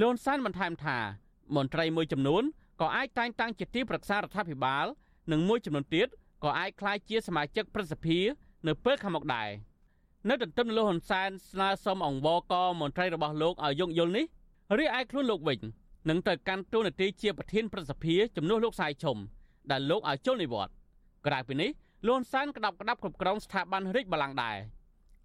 [0.00, 0.98] លោកហ៊ុនសែនបន្ថែមថា
[1.56, 2.42] មន្ត្រីមួយចំនួន
[2.80, 4.86] ក៏អាចតែងតាំងជាទីប្រឹក្សារដ្ឋាភិបាល
[5.32, 6.08] និងមួយចំនួនទៀត
[6.44, 8.18] ក៏អាចក្លាយជាសមាជិកប្រសិទ្ធិ
[8.66, 9.50] នៅពេលខាងមុខដែរ
[10.28, 14.26] នៅទន្ទឹមលោកហ៊ុនសែនស្នើសុំអង្វរកមន្ត្រីរបស់លោកឲ្យយោគយល់នេះ
[14.78, 15.60] រីឯខ្លួនលោកវិញ
[16.08, 19.16] នឹងទៅកាន់តួនាទីជាប្រធានប្រសិទ្ធិជំនួសលោកសាយឈុំ
[19.70, 20.74] ដែលលោកឲ្យចូលនិវត្តន៍
[21.26, 21.70] ក្រៅពីនេះ
[22.06, 24.56] លោកហ៊ុនសែនក្តាប់ក្តាប់គ្រប់គ្រងស្ថាប័នរាជបល្ល័ង្កដែរ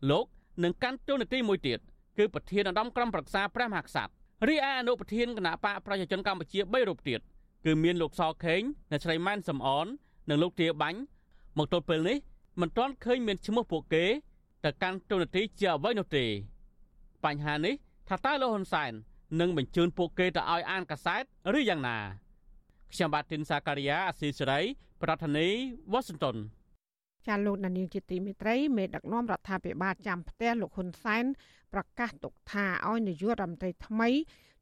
[0.10, 0.25] លោក
[0.63, 1.79] នឹងកាន់តួនាទីមួយទៀត
[2.17, 4.12] គឺប្រធានឧត្តមក្រុមប្រឹក្សាព្រះមហាក្សត្រ
[4.47, 7.19] រីឯអនុប្រធានគណៈបកប្រជាជនកម្ពុជា3រូបទៀត
[7.65, 9.88] គឺមានលោកសខេងអ្នកស្រីម៉ែនសំអន
[10.29, 10.99] និងលោកទាបាញ់
[11.58, 12.17] មកទល់ពេលនេះ
[12.62, 14.05] មិនទាន់ឃើញមានឈ្មោះពួកគេ
[14.65, 16.25] ទៅកាន់ទូនាទីជាអ្វីនោះទេ
[17.25, 17.75] បញ្ហានេះ
[18.10, 18.91] ថាតើលោកហ៊ុនសែន
[19.39, 21.23] នឹងបញ្ជូនពួកគេទៅឲ្យអានកាសែត
[21.58, 21.97] ឬយ៉ាងណា
[22.91, 24.60] ខ្ញុំបាទទីនសាការីយ៉ាអស៊ីសេរី
[25.01, 26.38] ប្រធានាធិបតី Washington
[27.28, 31.23] ចាលោកនានីជាទីមេត្រីមេដឹកនាំរដ្ឋាភិបាលចាំផ្ទះលោកហ៊ុនសែន
[31.73, 34.10] ប្រកាសទុកថាឲ្យនាយករដ្ឋមន្ត្រីថ្មី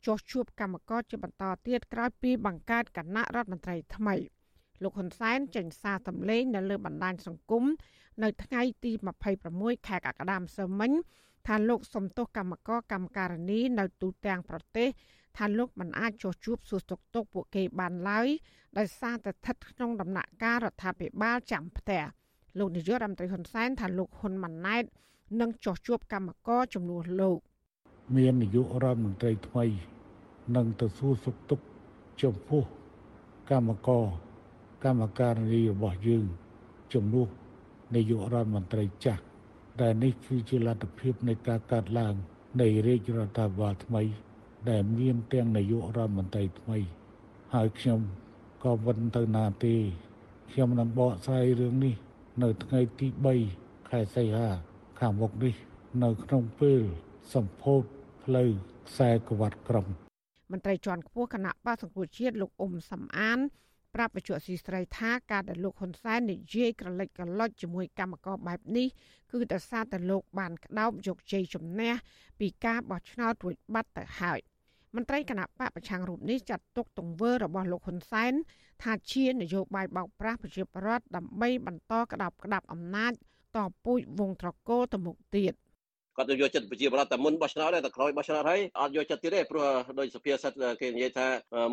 [0.06, 4.16] ចោះជួបកម្មករជាបន្តទៀតក្រោយពីបង្កើតគណៈរដ្ឋមន្ត្រីថ្មី
[4.84, 7.64] លោកហ៊ុនសែនចេញសារសម្លេងនៅលើបណ្ដាញសង្គម
[8.24, 8.92] នៅថ្ងៃទី
[9.40, 10.92] 26ខែកក្កដាម្សិលមិញ
[11.48, 14.88] ថាលោកសំទោសកម្មករកម្មការិនីនៅទូទាំងប្រទេស
[15.38, 18.28] ថាលោកមិនអាចចោះជួបសួរទុកទុកពួកគេបានឡើយ
[18.78, 22.04] ដោយសារតែស្ថិតក្នុងដំណាក់កាលរដ្ឋាភិបាលចាំផ្ទះ
[22.58, 24.84] លោកនាយករដ្ឋមន្ត្រីហ៊ុនសែនថាលោកហ៊ុនម៉ាណែត
[25.42, 27.40] នឹងចោះជួបកម្មករចំនួនលោក
[28.16, 29.66] មាននាយករដ្ឋមន្ត្រីថ្មី
[30.56, 31.66] នឹងទៅសួរសុខទុក្ខ
[32.22, 32.64] ចំពោះ
[33.52, 34.06] កម្មករ
[34.84, 36.26] កម្មការនីរបស់យើង
[36.94, 37.28] ជំនួស
[37.96, 39.22] នាយករដ្ឋមន្ត្រីចាស់
[39.82, 42.16] ដែលនេះគឺជាលទ្ធភាពនៃការកាត់ឡើង
[42.62, 44.02] នៃរាជរដ្ឋាភិបាលថ្មី
[44.70, 46.78] ដែលមានទាំងនាយករដ្ឋមន្ត្រីថ្មី
[47.54, 48.00] ហើយខ្ញុំ
[48.64, 49.76] ក៏មិនទៅណាទេ
[50.52, 51.96] ខ្ញុំនឹងបកស្រាយរឿងនេះ
[52.44, 53.08] នៅថ្ងៃទី
[53.50, 54.50] 3ខែសីហា
[55.00, 55.56] ខាងមុខនេះ
[56.04, 56.82] នៅក្នុងពេល
[57.34, 57.84] សម្ពោធ
[58.24, 58.50] ផ្លូវ
[58.88, 59.86] ខ្សែក្រវ៉ាត់ក្រុង
[60.52, 63.40] មន្ត្រីជាន់ខ្ពស់គណៈបកសង្គ្រោះជាតិលោកអ៊ុំសំអាន
[63.96, 68.88] ប្រាប់បច្ចុប្បន្នស៊ីស្រីថាការដែលលោកហ៊ុនសែននិយាយក្រឡិចក្រឡុចជាមួយកម្មករបែបនេះ
[69.32, 71.94] គឺដោយសារតែលោកបានក្តោបយកជ័យជំនះ
[72.40, 74.40] ពីការបោះឆ្នោតរួចបាត់ទៅហើយ
[74.96, 78.34] មន្ត្រីគណៈបកប្រឆាំងរូបនេះចាត់ទុកទង្វើរបស់លោកហ៊ុនសែន
[78.84, 83.14] ថាជានយោបាយបោកប្រាស់ប្រជាពលរដ្ឋដើម្បីបន្តក្តោបក្តាប់អំណាច
[83.56, 85.54] តពូជវងត្រកូលទៅមុខទៀត
[86.18, 89.66] គាត់ទៅយកចិត្តប្រជាប្រដ្ឋតែមុនបោះឆ្នោតតែក្រោយបោះឆ្នោតហើយអត់យកចិត្តទៀតទេព្រោះ
[90.00, 91.28] ដោយសភាសិទ្ធគេនិយាយថា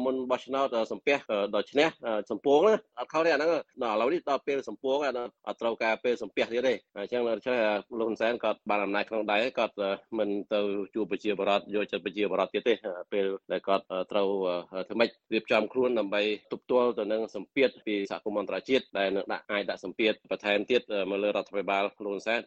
[0.05, 1.17] មុនបោះឆ្នោតសំពះ
[1.55, 1.87] ដល់ឈ្នះ
[2.31, 2.61] សំពង
[2.99, 3.51] អត់ខុសទេអាហ្នឹង
[3.83, 7.59] ដល់ឥឡូវនេះដល់ពេលសំពងអត់ត្រូវការពេលសំពះទៀតទេអញ្ចឹងដូច្នេះ
[7.99, 9.75] លោកហ៊ុនសែនគាត់បានអំណាចក្នុងដៃគាត់
[10.19, 10.61] មិនទៅ
[10.95, 12.75] ជួបប្រជាប្រដ្ឋយកចិត្តប្រជាប្រដ្ឋទៀតទេ
[13.13, 14.29] ពេលដែលគាត់ត្រូវ
[14.89, 16.23] ធ្វើម៉េចរៀបចំខ្លួនដើម្បី
[16.53, 22.41] ទប់ទល់ទៅនឹងសម្ពាធពីសហគមន៍អន្តរជាតិដែលនឹងដាក់អាចដាក់សម្ពាធបន្ថែមទៀតមកលើរដ្ឋាភិបាលលោកហ៊ុនសែន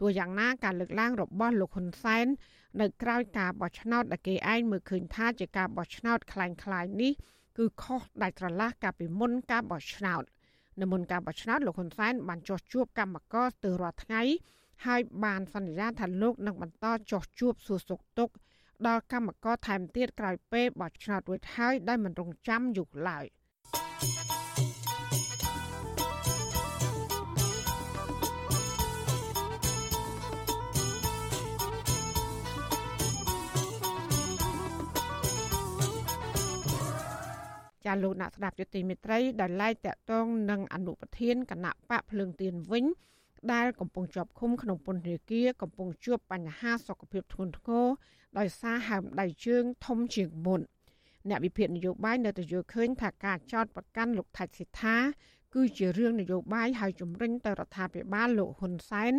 [0.00, 2.26] ទោះយ៉ាងណាការលើកឡើងរបស់លោកហ៊ុនសែន
[2.80, 7.12] នៅក្រៅការបោះឆ្នោតដែលគេឯងមើលឃើញថាជាការបោះឆ្នោតคล้ายៗនេះ
[7.58, 10.22] គឺខុសដាច់ស្រឡះកាលពីមុនការបោះឆ្នោត
[10.80, 14.22] នៅមុនការបោះឆ្នោតលោកហ៊ុនសែនបានចោះជួបកម្មករស្ទើររាល់ថ្ងៃ
[14.86, 18.34] ហើយបានសន្យាថាលោកនឹងបន្តចោះជួបសួរសុខទុក្ខ
[18.86, 23.26] ដល់កម្មករថែមទៀតក្រោយពេលបោះឆ្នោតរួចហើយដោយមិនរងចាំយូរឡើយ។
[37.85, 42.85] ចាលោកអ្នកស្ដាប់យុតិមេត្រីដែលឡាយតាក់ទងនឹងអនុប្រធានគណៈបកភ្លើងទៀនវិញ
[43.53, 47.85] ដែលកំពុងជាប់ឃុំក្នុងពន្ធនាគារកំពុងជួបបញ្ហាសុខភាពធ្ងន់ធ្ងរ
[48.37, 50.61] ដោយសារហើមដៃជើងធំជាងមុន
[51.29, 54.95] អ្នកវិភាគនយោបាយនៅតែយល់ឃើញថាការចោទប្រកាន់លោកថៃសិដ្ឋា
[55.55, 59.13] គឺជារឿងនយោបាយហើយជំរុញទៅរដ្ឋាភិបាលលោកហ៊ុនសែន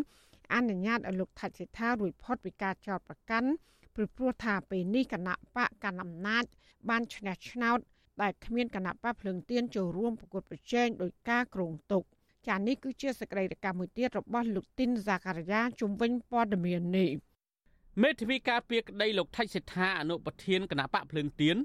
[0.54, 3.50] អនុញ្ញាតឲ្យលោកថៃសិដ្ឋារួចផុតពីការចោទប្រកាន់
[3.94, 6.44] ព្រោះព្រោះថាពេលនេះគណៈបកកណ្ដាលអំណាច
[6.88, 7.78] បានឈ្នះឆ្នោត
[8.22, 12.02] ដែលគ្មានគណៈបកភ្លើងទៀនចូលរួមប្រកួតប្រជែងដោយការគ្រោងទុក
[12.48, 17.10] ចានេះគឺជាសកម្មភាពមួយទៀតរបស់លោកទីនហ្សាការីយ៉ាជំវិញព័ត៌មាននេះ
[18.02, 21.56] មេធាវីការពារក្តីលោកថៃសិដ្ឋាអនុប្រធានគណៈបកភ្លើងទៀន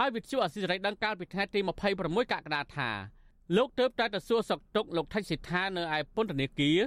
[0.00, 1.60] ឲ្យវិទ្យុអសិរ័យដឹងកាលពីថ្ងៃទី
[1.96, 2.90] 26កក្កដាថា
[3.56, 6.78] លោកទៅតែទៅសួរសុខទុក្ខលោកថៃសិដ្ឋានៅឯពន្ធនាគារ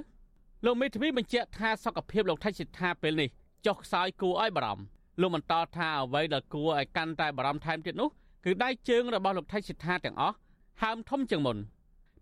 [0.64, 3.28] លោកមេធាវីបញ្ជាក់ថាសុខភាពលោកថៃសិដ្ឋាពេលនេះ
[3.66, 4.84] ចុះខ្សោយគួរឲ្យបារម្ភ
[5.20, 8.10] លោកបន្តថាអ្វីដែលគួរឲ្យកាន់តែបារម្ភថែមទៀតនោះ
[8.44, 10.36] គឺដៃជើងរបស់លោកថៃសិដ្ឋាទាំងអស់
[10.82, 11.56] ហើមធំជាងមុន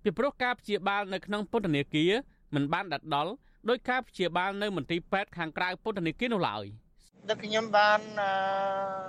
[0.02, 2.12] ពីព្រោះការព្យាបាលនៅក្នុងពន្ធនាគារ
[2.54, 3.28] មិនបានដដល
[3.68, 6.66] ដោយការព្យាបាលនៅមន្ទីរពេទ្យខាងក្រៅពន្ធនាគារនោះឡើយ។
[7.30, 8.00] ដឹកខ្ញុំបាន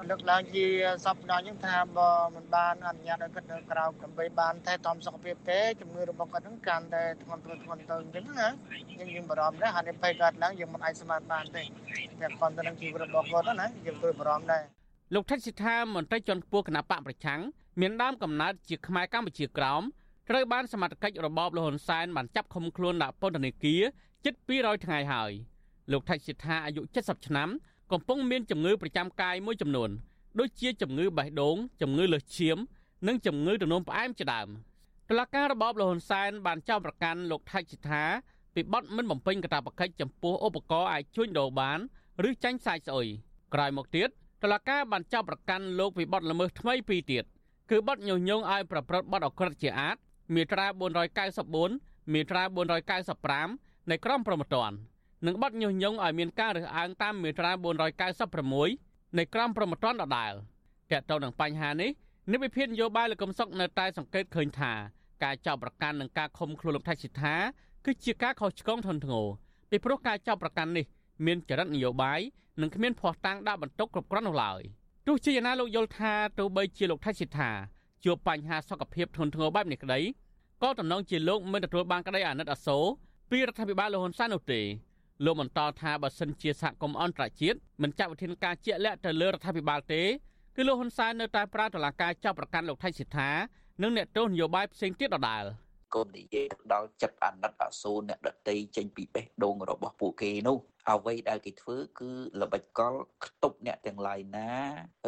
[0.09, 0.65] លើកឡើងជា
[1.05, 8.47] សពដល់ខ្ញុំថាបើមិនបានអនុញ្ញាតឲ្យគាត់នៅក្រៅដើម្បីបានថែទាំសុខភាពទេជំងឺរបស់គាត់នឹងកាន់តែធ្ងន់ធ្ងរធ្ងន់ទៅអញ្ចឹងណា
[8.99, 14.63] យើងយើងបារម្ភដែរហើយពេលគាត់ឡើងយើងមិនអាចស្មានបានទេតែប៉ុន្តែនឹងជីវិតរបស់គាត់ណាយើងព្រួយបារម្ភដែរ
[15.13, 17.41] លោកថិតសិដ្ឋាមន្ត្រីជាន់ខ្ពស់គណៈបកប្រឆាំង
[17.81, 19.81] មានដើមកំណើតជាខ្មែរកម្ពុជាក្រោម
[20.29, 23.81] ត្រូវបានសមត្ថកិច្ចរបបលហ៊ុនសែនបានចាប់ឃុំខ្លួនដាក់ពន្ធនាគារ
[24.25, 25.31] ជិត200ថ្ងៃហើយ
[25.91, 27.49] លោកថិតសិដ្ឋាអាយុ70ឆ្នាំ
[27.91, 29.89] កំពុងមានជំងឺប្រចាំកាយមួយចំនួន
[30.39, 32.57] ដូចជាជំងឺបេះដូងជំងឺលើសឈាម
[33.07, 34.47] និងជំងឺទឹកនោមផ្អែមជាដើម
[35.09, 38.03] តុលាការរបបលហ៊ុនសែនបានចោទប្រកាន់លោកថៃសិដ្ឋា
[38.55, 41.79] ពីបទមិនបំពេញកាតព្វកិច្ចចំពោះឧបករណ៍អាចជួញដូរបាន
[42.29, 43.07] ឬចាញ់សាយស្អុយ
[43.53, 44.09] ក្រោយមកទៀត
[44.43, 47.23] តុលាការបានចោទប្រកាន់លោកពីបទល្មើសថ្មីពីរទៀត
[47.69, 49.97] គឺបទញុះញង់ឲ្យប្រព្រឹត្តបទអក្រិតជាអាត
[50.35, 50.65] មាត្រា
[51.35, 52.43] 494មាត្រា
[53.15, 54.75] 495នៃក្រមព្រហ្មទណ្ឌ
[55.25, 57.51] និងបទញុះញង់ឲ្យមានការរើសអើងតាមមាត្រា
[58.53, 60.33] 496នៃក្រមព្រហ្មទណ្ឌដដែល
[60.91, 61.91] តើតើនឹងបញ្ហានេះ
[62.31, 64.73] និវិភាននយោបាយលោកកំសុកនៅតែសង្កេតឃើញថា
[65.23, 67.35] ការចោទប្រកាន់និងការឃុំខ្លួនលោកថៃសិដ្ឋា
[67.85, 69.25] គឺជាការខុសឆ្គងធ្ងន់ធ្ងរ
[69.69, 70.85] ពីព្រោះការចោទប្រកាន់នេះ
[71.25, 72.19] មានចរិតនយោបាយ
[72.61, 74.61] និងគ្មានភ័ស្តុតាងដាក់បន្ទុកគ្រប់គ្រាន់នោះឡើយ
[75.07, 77.51] ទោះជាយ៉ាងណាលោកយល់ថាទោះបីជាលោកថៃសិដ្ឋា
[78.05, 79.99] ជួបបញ្ហាសុខភាពធ្ងន់ធ្ងរបែបនេះក្តី
[80.63, 82.85] ក៏តំណងជាលោកមិនទទួលបានក្តីអាណិតអាសូរ
[83.29, 84.61] ពីរដ្ឋាភិបាលលហ៊ុនសែននោះទេ
[85.25, 90.01] លោកបន្តថាបើសិនជាសហគមន៍អន្តរជាតិមិនចាត់វិធានការជាក់លាក់ទៅលើរដ្ឋាភិបាលទេ
[90.55, 93.29] គឺលោកហ៊ុនសែននៅតែប្រើតឡាការចាប់ប្រកាន់លោកថៃសិដ្ឋា
[93.81, 95.43] និងអ្នកទោសនយោបាយផ្សេងទៀតដដែល
[95.93, 100.57] កូននិយាយដល់ចិត្តអាណិតអាសូរអ្នកដតីចេញពីបេះដូងរបស់ពួកគេនោះ
[100.91, 102.93] អ្វីដែលគេធ្វើគឺល្បិចកល
[103.25, 104.51] ខ្ទប់អ្នកទាំងឡាយណា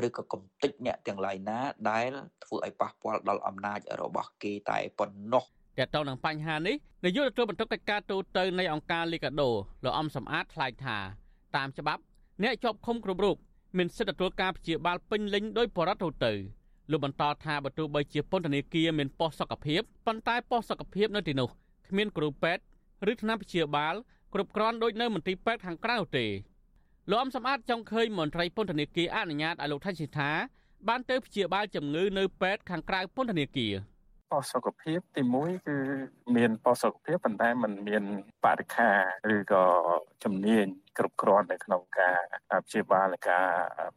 [0.05, 1.59] ឬក៏កំទេចអ្នកទាំងឡាយណា
[1.91, 2.11] ដែល
[2.43, 5.43] ធ្វើឲ្យប៉ះពាល់ដល់អំណាចរបស់គេតែប៉ុណ្ណោះ
[5.77, 9.49] ទាក់ទងនឹងបញ្ហានេះនាយកទទួលបន្ទុកកិច្ចការទូតនៃអង្គការលីកាដូ
[9.83, 10.97] លោកអំសំអាតថ្លែងថា
[11.55, 12.01] តាមច្បាប់
[12.43, 13.37] អ្នកជាប់ឃុំគ្រប់រូប
[13.77, 16.33] មានសិទ្ធិទទួលការព្យាបាលពេញលេញដោយបរិបទទូទៅ
[16.91, 21.49] លោកបន្តថាបើទោះបីជាពន្ធនាគារមានប៉ុស្តិ៍សុខភាពប៉ុន្តែប៉ុស្តិ៍សុខភាពនៅទីនោះ
[21.88, 22.63] គ្មានគ្រូពេទ្យ
[23.12, 23.95] ឬថ្នាំព្យាបាល
[24.34, 26.25] គ្រប់គ្រាន់ដូចនៅមន្ទីរពេទ្យខាងក្រៅទេ
[27.10, 30.32] លោកអំសំអាតចង់ឃើញមន្ត្រីពន្ធនាគារអនុញ្ញាតឲ្យលោកថៃសិដ្ឋា
[30.88, 33.73] បានទៅព្យាបាលជំងឺនៅពេទ្យខាងក្រៅពន្ធនាគារ
[34.31, 35.77] ប៉ុស្តិ៍សុខភាពទី1គឺ
[36.35, 38.03] មានប៉ុស្តិ៍សុខភាពប៉ុន្តែมันមាន
[38.45, 38.91] បរិខា
[39.33, 39.63] ឬក៏
[40.23, 40.65] ជំនាញ
[40.97, 42.17] គ្រប់គ្រាន់នៅក្នុងការ
[42.65, 43.47] ព្យាបាលនិងការ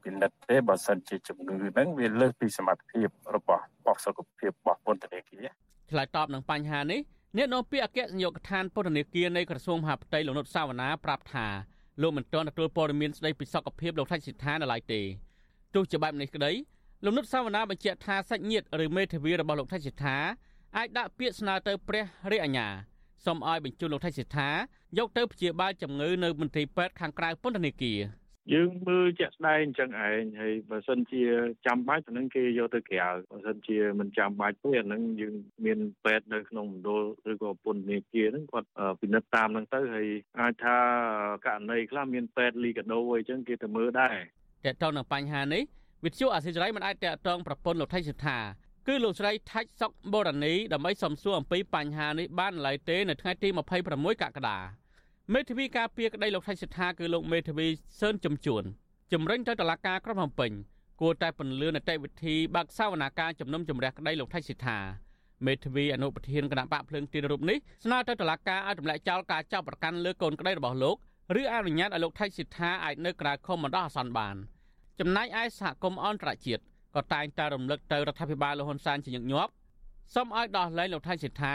[0.03, 5.47] ពិនិត្យទេបើសិនជាជំងឺហ្នឹងវាលើសពីសមត្ថភាពរបស់ប៉ុស្តិ៍សុខភាពរបស់ពន្ធនាគារ
[5.91, 7.01] ឆ្លើយតបនឹងបញ្ហានេះ
[7.37, 11.47] អ្នកនាំពាក្យអគ្គនាយកដ្ឋានពន្ធនាគារនៃក្រសួងមហាផ្ទៃលោកនុតសាវណ្ណាប្រាប់ថា
[12.03, 15.01] លោកមិនទាន់ទទួលព័ត៌មានស្ដីពីសុខភាពលោកថៃសិដ្ឋានៅឡើយទេ
[15.75, 16.53] ទោះជាបែបនេះក្តី
[17.05, 20.17] លោកនុតសាវណ្ណាបញ្ជាក់ថាសាច់ញាតិឬមេធាវីរបស់លោកថៃសិដ្ឋា
[20.77, 22.67] អាចដាក់ពាក្យស្នើទៅព្រះរាជអាជ្ញា
[23.25, 24.51] សូមឲ្យបញ្ជូនលោកថៃសិដ្ឋា
[24.99, 28.01] យកទៅព្យាបាលជំងឺនៅមន្ទីរពេទ្យខាងក្រៅពន្ធនាគារ
[28.53, 31.23] យើងមើលជាក់ស្ដែងអញ្ចឹងឯងហើយបើសិនជា
[31.67, 35.35] ចាំបាច់អានឹងគេយកទៅក្រៅបើសិនជាមិនចាំបាច់ទេអានឹងយើង
[35.65, 38.69] មានពេទ្យនៅក្នុងមណ្ឌលឬក៏ពន្ធនាគារហ្នឹងគាត់
[39.01, 40.09] ពិនិត្យតាមហ្នឹងទៅហើយ
[40.41, 40.77] អាចថា
[41.47, 44.17] ករណីខ្លះមានពេទ្យលីកាដូអីចឹងគេទៅមើលដែរ
[44.65, 45.63] តើតើនឹងបញ្ហានេះ
[46.05, 48.39] វិទ្យុអាស៊ីសេរីមិនអាចតកតងប្រពន្ធលោកថៃសិដ្ឋា
[48.89, 53.49] គឺលោកស្រីថាច់សុកបូរនីដើម្បីសំសួរអំពីបញ្ហានេះបានឡើយទេនៅថ្ងៃទី
[53.87, 54.59] 26កក្កដា
[55.35, 57.67] មេធាវីការពារក្តីលោកថៃសិដ្ឋាគឺលោកមេធាវី
[58.01, 58.65] សឿនចំជួន
[59.13, 60.53] ជំរិញទៅតុលាការក្រុងភ្នំពេញ
[61.01, 64.79] គួរតែពន្លឿននីតិវិធីបើកសវនាការជំនុំជម្រះក្តីលោកថៃសិដ្ឋា
[65.47, 70.97] មេធាវីអនុប្រធានគណៈបកភ្លើងទីនរូបនេះស្នើទៅតុលាការឲ្យទម្លាក់ចោលការចាប់ប្រកាន់លើកូនក្តីរបស់លោក
[71.41, 74.37] ឬអនុញ្ញាតឲ្យលោកថៃសិដ្ឋាអាចនៅក្រៅឃុំបណ្ដោះអាសន្នបាន
[75.01, 76.63] ចំណែកឯសហគមន៍អន្តរជាតិ
[76.97, 79.53] ក៏តែងតែរំលឹកទៅរដ្ឋាភិបាលលហ៊ុនសែនជាញឹកញាប់
[80.15, 81.55] សូមឲ្យដោះលែងលោកថៃសិដ្ឋា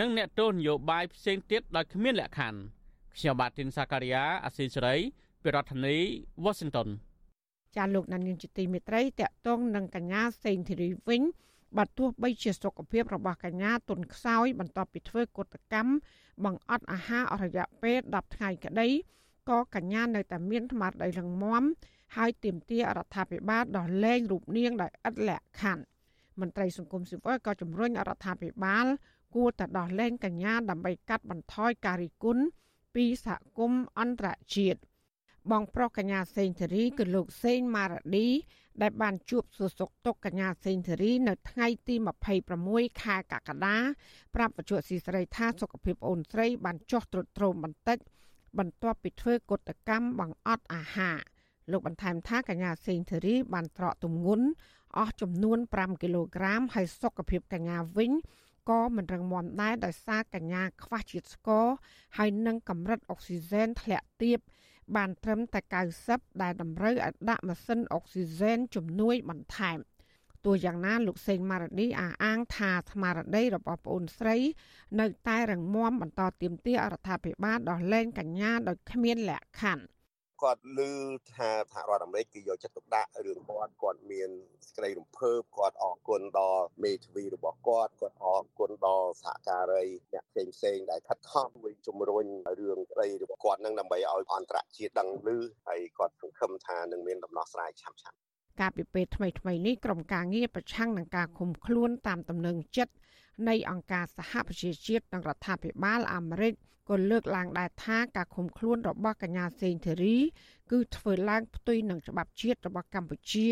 [0.00, 2.58] និងអ្នកទោសនយោបាយផ្សេងទៀតដោយគ្មានលក្ខខណ្ឌ
[3.16, 4.96] ខ្ញុំបាទទីនសាការីយ៉ាអាស៊ីសេរី
[5.42, 5.96] ពីរដ្ឋធានី
[6.44, 6.88] Washington
[7.76, 11.22] ចាលោកណានៀងជាទីមេត្រីតកតងនឹងកញ្ញាសេងធីរីវិញ
[11.76, 15.92] បើទោះបីជាសុខភាពរបស់កញ្ញាទុនខ្សោយបន្ទាប់ពីធ្វើកុតកម្ម
[16.44, 18.88] បង្អត់អាហារអស់រយៈពេល10ថ្ងៃក្តី
[19.50, 21.62] ក៏កញ្ញានៅតែមានថ្មារដីរឹងមាំ
[22.16, 25.84] ហើយទាមទាររដ្ឋាភិបាលដោះលែងរូបនាងដោយឥតលក្ខខណ្ឌ
[26.40, 28.86] មន្ត្រីសង្គមស៊ីវិលក៏ជំរុញរដ្ឋាភិបាល
[29.34, 32.44] គួរតែដោះលែងកញ្ញាដើម្បីកាត់បន្ថយការរិះគន់
[32.94, 34.80] ពីសហគមន៍អន្តរជាតិ
[35.52, 38.28] បងប្រុសកញ្ញាសេងធារីគឺលោកសេងម៉ារ៉ាឌី
[38.82, 41.94] ដែលបានជួបសួរសុខទុក្ខកញ្ញាសេងធារីនៅថ្ងៃទី
[42.48, 43.76] 26ខែកក្កដា
[44.34, 47.98] ប្រាប់បច្ចុប្បន្នស៊ីស្រីថាសុខភាពអូនស្រីបានចុះទ្រុឌទ្រោមបន្តិច
[48.58, 51.16] បន្ទាប់ពីធ្វើកុតកម្មបង្អត់អាហារ
[51.70, 54.46] លោកបន្ថែមថាកញ្ញាសេងធារីបានត្រកទម្ងន់
[54.96, 58.12] អស់ចំនួន5គីឡូក្រាមហើយសុខភាពកញ្ញាវិញ
[58.70, 61.66] ក៏មិនរឹងមាំដែរដោយសារកញ្ញាខ្វះជាតិស្ករ
[62.16, 64.38] ហើយនឹងកម្រិតអុកស៊ីហ្សែនធ្លាក់ទាប
[64.96, 65.60] បានត្រឹមតែ
[66.00, 69.78] 90ដែលតម្រូវឲ្យដាក់ម៉ាស៊ីនអុកស៊ីហ្សែនជំនួយបន្ថែម
[70.44, 74.36] ទោះយ៉ាងណាលោកសេងម៉ារ៉ាឌីអះអាងថាស្មារតីរបស់ប្អូនស្រី
[75.00, 79.95] នៅតែរឹងមាំបន្តទៀមទារដ្ឋាភិបាលដោះលែងកញ្ញាដោយគ្មានលក្ខខណ្ឌ
[80.42, 80.80] គាត់ឮ
[81.34, 84.30] ថាសហរដ្ឋអាមេរិកគឺយកចិត្តទុកដាក់រឿងគាត់គាត់មាន
[84.66, 92.26] សេចក្តីរំភើបគាត់អរគុណដល់មេធាវីរបស់គាត់គាត់អរគុណដល់សហការីអ្នកផ្សេងផ្សេងដែលខិតខំជួយជំរុញ
[92.60, 95.28] រឿងក្តីរបស់គាត់នឹងដើម្បីឲ្យអន្តរជាតិដឹងឮ
[95.66, 98.00] ហើយគាត់សង្ឃឹមថានឹងមានដំណោះស្រាយឆាប់ៗ
[98.60, 102.92] ការពិពេលថ្មីថ្មីនេះក្រុមការងារប្រឆាំងនឹងការឃុំខ្លួនតាមទំនឹងចិត្ត
[103.48, 106.54] នៃអង្គការសហប្រជាជាតិនិងរដ្ឋាភិបាលអាមេរិក
[106.88, 110.18] ក៏លើកឡើងដែរថាការឃុំខ្លួនរបស់កញ្ញាសេងធីរី
[110.72, 113.48] គឺធ្វើឡើងផ្ទុយនឹងច្បាប់ជាតិរបស់កម្ពុជា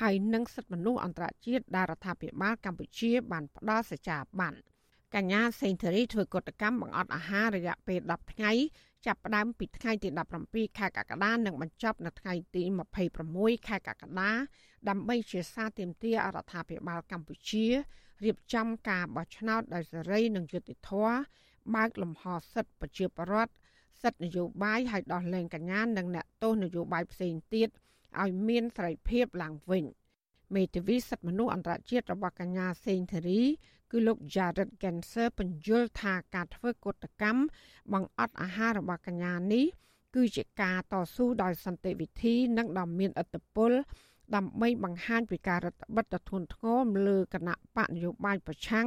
[0.00, 4.54] ហើយនិងសិទ្ធិមនុស្សអន្តរជាតិដែលរដ្ឋាភិបាលកម្ពុជា បានផ្ដល់សេចក្ដីបាន
[5.14, 8.52] កញ្ញាសេងធីរីធ្វើកតកម្មបង្អត់អាហាររយៈពេល10ថ្ងៃ
[9.06, 10.08] ចាប់ផ្ដើមពីថ្ងៃទី
[10.44, 12.62] 17ខែកក្កដានិងបញ្ចប់នៅថ្ងៃទី
[13.16, 14.30] 26ខែកក្កដា
[14.88, 17.66] ដើម្បីជាសារទាមទាររដ្ឋាភិបាលកម្ពុជា
[18.24, 21.16] រៀបចំការបោះឆ្នោតដោយសេរីនិងយុត្តិធម៌
[21.74, 23.52] បើកលំហសិទ្ធិប្រជាពលរដ្ឋ
[24.02, 27.68] សិទ្ធិនយោបាយឲ្យដោះលែងកញ្ញានិងអ្នកទោសនយោបាយផ្សេងទៀត
[28.20, 29.84] ឲ្យមានសេរីភាពឡើងវិញ
[30.54, 33.42] មេធាវីសិទ្ធិមនុស្សអន្តរជាតិរបស់កញ្ញាសេងធារី
[33.90, 37.42] គឺលោក Jared Genser បញ្យល់ថាការធ្វើកុតកម្ម
[37.92, 39.64] បង្អត់អាហាររបស់កញ្ញានេះ
[40.14, 43.72] គឺជាការតស៊ូដោយសន្តិវិធី និងដ៏មានឥទ្ធិពល
[44.36, 48.86] ដើម្បីបង្ហាញពីការរដ្ឋបិទដ៏ធ្ងន់ធ្ងរលើគណៈបកនយោបាយប្រឆាំង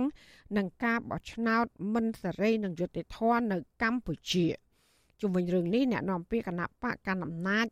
[0.58, 4.48] និងការបោះឆ្នោតមិនសេរីនិងយុត្តិធម៌នៅកម្ពុជា
[5.22, 7.68] ជុំវិញរឿងនេះអ្នកនាំពាក្យគណៈបកកណ្ដាលអំណាច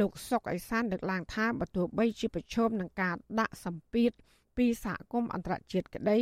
[0.00, 4.12] លោកសុកអេសានលើកឡើងថាបើទោះបីជាប្រឈមនឹងការដាក់សម្ពាធ
[4.56, 6.18] ពីសហគមន៍អន្តរជាតិក្តី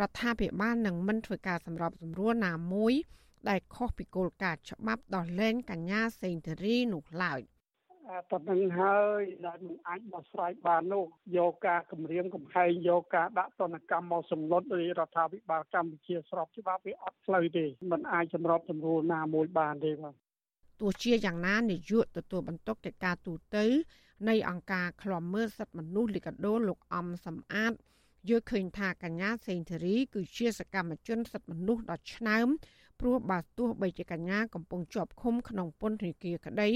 [0.00, 2.92] រដ្ឋាភិបាលនឹងមិនធ្វើការសម្របសម្រួលណាមួយ
[3.48, 7.42] ដែលខុសពីគោលការណ៍ច្បាប់ដោះលែងកញ្ញាសេងធារីនោះឡើយ។
[8.30, 11.04] ប៉ុណ្្នឹងហើយដែលមិនអាចដោះស្រាយបាននោះ
[11.36, 20.14] យកការគម្រាមកំហែងយកការដាក់ទណ្ឌកម្មមកសម្លុតដោយរដ្ឋាភិបាលកម្ពុជាស្របច្បាប់វាអត់ផ្លូវទេมันអាចសម្របសម្រួលណាមួយបានទេបាទ
[20.80, 23.58] ទោះជាយ៉ាងណានាយកទទួលបន្ទុកកិច្ចការទូត
[24.28, 27.72] នៃអង្គការឃ្លាំមើលសិទ្ធិមនុស្សលីកាដូលោកអំសំអាត
[28.28, 32.46] យល់ឃើញថាកញ្ញាសេងធារី គឺជាសកម្មជនសិទ្ធិមនុស្សដ៏ឆ្នើម
[33.00, 36.70] ព្រោះបើទោះបីជាកញ្ញាកំពុងជាប់ឃុំក្នុងពន្ធនាគារក្តី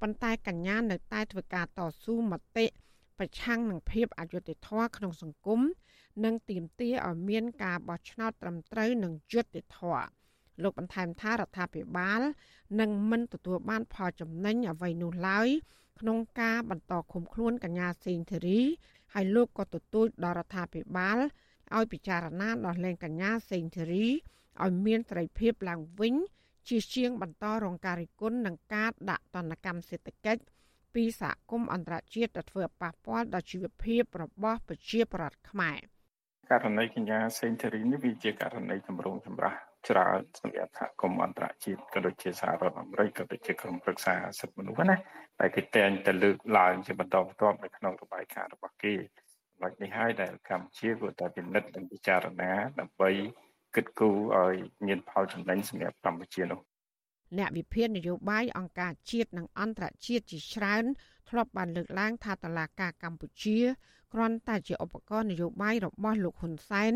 [0.00, 2.66] ប៉ុន្តែកញ្ញានៅតែធ្វើការតស៊ូមតិ
[3.18, 5.60] ប្រឆាំងនឹងភាពអយុត្តិធម៌ក្នុងសង្គម
[6.24, 10.06] និងទាមទារឲ្យមានការបោះឆ្នោតត្រឹមត្រូវនិងយុត្តិធម៌
[10.62, 12.20] លោកបន្ថែមថារដ្ឋាភិបាល
[12.80, 15.48] នឹងមិនទទួលបានផលចំណេញអ្វីនោះឡើយ
[16.00, 18.60] ក្នុងការបន្តឃុំខ្លួនកញ្ញាសេងធីរី
[19.14, 21.18] ហើយលោកក៏ទទូចដល់រដ្ឋាភិបាល
[21.76, 24.06] ឲ្យពិចារណាដោះលែងកញ្ញាសេងធីរី
[24.62, 26.14] ឲ្យមានសេរីភាពឡើងវិញ
[26.68, 30.42] ជាជាងបន្តរងការរិះគន់នឹងការដាក់ទណ្ឌកម្មសេដ្ឋកិច្ច
[30.94, 35.78] ពីសហគមន៍អន្តរជាតិដែលធ្វើប៉ះពាល់ដល់ជីវភាពរបស់ប្រជាពលរដ្ឋខ្មែរ
[36.50, 44.96] ករណីកញ្ញាសេងធារីនេះវាជាករណីចម្រូងចម្រាស ច្រើនសម្រាប់សហគមន៍អន្តរជាតិក៏ដូចជាសហរដ្ឋអាមេរិកក៏ដូចជាក្រុមប្រឹក្សាសិទ្ធិមនុស្សណា
[45.40, 48.94] តែគេតែងតែលើកឡើងជាបន្តបន្ទាប់នៅក្នុងរបាយការណ៍របស់គេ
[49.48, 53.10] ចំណុចនេះហើយដែលកម្ពុជាគួរតែពិនិត្យនិងពិចារណាដើម្បី
[53.74, 56.60] គិតគូរឲ្យមានផលចំណេញសម្រាប់កម្ពុជានោះ
[57.38, 60.84] អ្នកវិភាគនយោបាយអង្គការជាតិនិងអន្តរជាតិជាច្រើន
[61.28, 63.58] ធ្លាប់បានលើកឡើងថាតឡាការកម្ពុជា
[64.12, 66.92] គ្រាន់តែជាឧបករណ៍នយោបាយរបស់លោកហ៊ុនសែន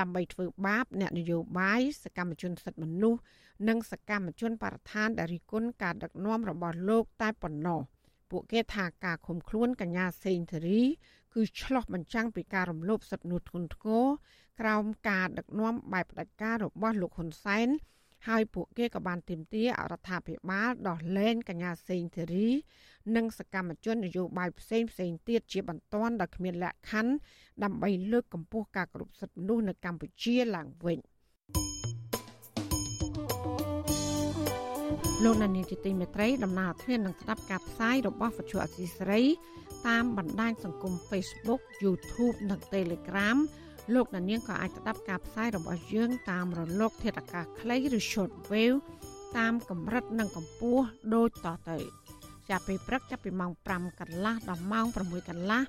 [0.00, 3.20] ដើម្បីធ្វើបាបអ្នកនយោបាយសកម្មជនសិទ្ធិមនុស្ស
[3.68, 7.80] និងសកម្មជនបរិស្ថានដែលរិះគន់ការដឹកនាំរបស់លោកតែប៉ុណ្ណោះ
[8.30, 10.82] ពួកគេថាការឃុំខ្លួនកញ្ញាសេងធារី
[11.34, 14.06] គឺឆ្លោះបញ្ចាំងពីការរំលោភសិទ្ធិមនុស្សធ្ងន់ធ្ងរ
[14.60, 17.68] ក្រោមការដឹកនាំបែបផ្ដាច់ការរបស់លោកហ៊ុនសែន
[18.28, 22.48] ហើយពួកគេក៏បានទាមទារអរដ្ឋាភិបាលដោះលែងកញ្ញាសេងធីរី
[23.16, 27.12] និងសកម្មជននយោបាយផ្សេងផ្សេងទៀតជាបន្ទាន់ដោយគ្មានលក្ខខណ្ឌ
[27.64, 30.98] ដើម្បីលើកកម្ពស់ការគោរពសិទ្ធិមនុស្សនៅកម្ពុជាឡើងវិញ
[35.24, 39.20] លោកនានីជាទីមេត្រីដំណើរធាននឹងស្ដាប់ការផ្សាយរបស់វិទ្យុអសីស្រី
[39.88, 43.36] តាមបណ្ដាញសង្គម Facebook YouTube និង Telegram
[43.94, 48.78] លោកអ្នកនាងក៏អាចស្ដាប់ការផ្សាយរបស់យើងតាមរលក ធាតុអាកាសខ្លីឬ short wave
[49.38, 51.78] តាមកម្រិតនិងកម្ពស់ដូចតទៅ
[52.50, 55.62] ចាប់ពីព្រឹកចាប់ពីម៉ោង5កន្លះដល់ម៉ោង6កន្លះ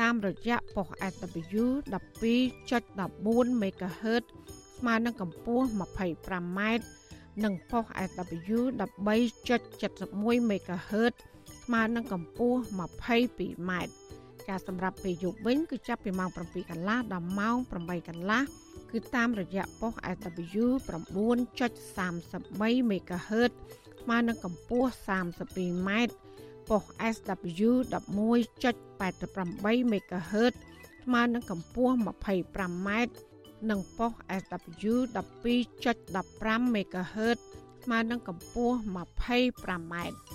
[0.00, 4.24] តាមរយៈប៉ុស SW 12.14 MHz
[4.78, 6.60] ស្មើនឹងកម្ពស់ 25m
[7.44, 11.14] និងប៉ុស SW 13.71 MHz
[11.64, 13.70] ស្មើនឹងកម្ពស់ 22m
[14.48, 18.42] ការសម្រាប់ពេលយប់វិញគឺចាប់ពីម៉ោង7កន្លះដល់ម៉ោង8កន្លះ
[18.90, 23.52] គឺតាមរយៈប៉ុស SW 9.33 MHz
[24.02, 25.90] ស្មើនឹងកម្ពស់ 32m
[26.68, 26.82] ប៉ុស
[27.14, 30.52] SW 11.88 MHz
[31.04, 32.88] ស្មើនឹងកម្ពស់ 25m
[33.70, 37.38] និងប៉ុស SW 12.15 MHz
[37.84, 39.94] ស្មើនឹងកម្ពស់ 25m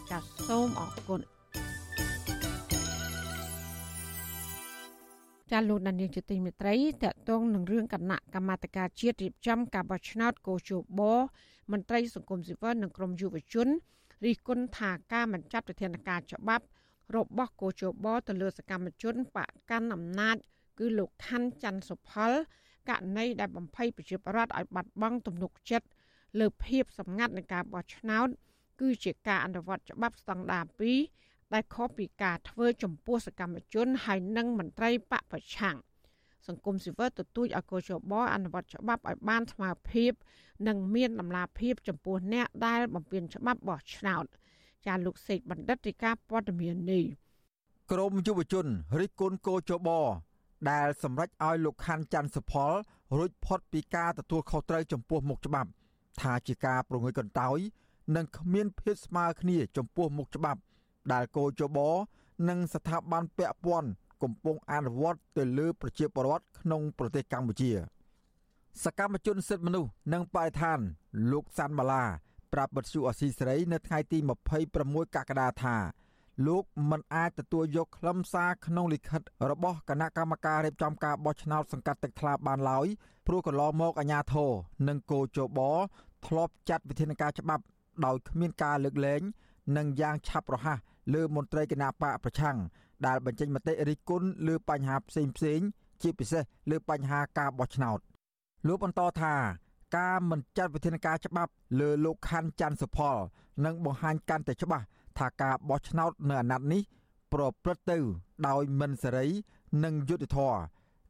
[0.09, 1.21] ចាសសូមអរគុណ
[5.51, 11.01] ចាលោកដានៀងជាទីមេត្រីតកតងនឹងរឿងគណៈកម្មាធិការជាតិរៀបចំការបោះឆ្នោតកោជប
[11.71, 13.67] មន្ត្រីសង្គមស៊ីវិលនិងក្រមយុវជន
[14.25, 16.65] រិះគន់ថាការបញ្ចាត់វិធានការច្បាប់
[17.15, 20.35] របស់កោជបទៅលើសកម្មជនបកកាន់អំណាច
[20.79, 22.31] គឺលោកខាន់ច័ន្ទសុផល
[22.89, 25.87] ករណីដែលបំភ័យប្រជាប្រដ្ឋឲ្យបាត់បង់ទំនុកចិត្ត
[26.39, 28.27] លើភាពសម្ងាត់នៃការបោះឆ្នោត
[28.81, 35.77] គឺជាការអនុវត្តច្បាប់ស្តង់ដារ2 ដែលខុសពីការធ្វើចំពោះសកម្មជនហើយនិងមន្ត្រីបកប្រឆាំង
[36.47, 40.11] សង្គមស៊ីវិលទទូចឲ្យកោជបអនុវត្តច្បាប់ឲ្យបានស្មើភាព
[40.67, 44.25] និងមានដំណាភាពចំពោះអ្នកដែលបំពានច្បាប់បោះឆ្នោត
[44.85, 47.05] ចាលោកសេកបណ្ឌិតរីកាព័ត៌មាននេះ
[47.91, 48.65] ក្រមយុវជន
[48.99, 49.89] រិះគន់កោជប
[50.71, 52.73] ដែលសម្រេចឲ្យលោកខាន់ច័ន្ទសុផល
[53.17, 55.69] រួចផុតពីការទទួលខុសត្រូវចំពោះមុខច្បាប់
[56.21, 57.59] ថាជាការប្រងើយកន្តើយ
[58.15, 60.59] និងគ្មានភាពស្មើគ្នាចំពោះមុខច្បាប់
[61.13, 61.77] ដែលកោជប
[62.49, 63.89] និងស្ថាប័នពាក់ព័ន្ធ
[64.23, 67.71] កំពុងអនុវត្តទៅលើប្រជាពលរដ្ឋក្នុងប្រទេសកម្ពុជា
[68.83, 70.79] សកម្មជនសិទ្ធិមនុស្សនិងបរិស្ថាន
[71.31, 72.03] លោកសាន់បាឡា
[72.53, 74.17] ប្រាប់បទសុអសីសេរីនៅថ្ងៃទី
[74.67, 75.75] 26កក្កដាថា
[76.47, 82.87] លោកមិនអាចទទួលយកខ្លឹមសារក្នុងលិខិតរបស់គណៈកម្មការរៀបចំការបោះឆ្នោតសង្កាត់ទឹកថ្លាបានឡើយ
[83.27, 84.51] ព្រោះកន្លងមកអាជ្ញាធរ
[84.87, 85.59] និងគោចប
[86.25, 87.63] ធ្លាប់ចាត់វិធានការច្បាប់
[88.05, 89.21] ដោយគ្មានការលើកលែង
[89.77, 90.79] និងយ៉ាងឆាប់រហ័ស
[91.13, 92.57] លើមន្ត្រីគណៈបកប្រឆាំង
[93.05, 95.59] ដែលបញ្ចេញមតិរិះគន់លើបញ្ហាផ្សេងផ្សេង
[96.01, 97.99] ជាពិសេសលើបញ្ហាការបោះឆ្នោត
[98.67, 99.33] លោកបន្តថា
[99.97, 103.17] ការមិនចាត់វិធានការច្បាប់លើលោកខាន់ច័ន្ទសុផល
[103.65, 104.85] នឹងបង្ហាញកាន់តែច្បាស់
[105.17, 106.81] ថាការបោះឆ្នោតនៅអាណត្តិនេះ
[107.33, 107.97] ប្រព្រឹត្តទៅ
[108.47, 109.27] ដោយមិនសេរី
[109.83, 110.59] និងយុត្តិធម៌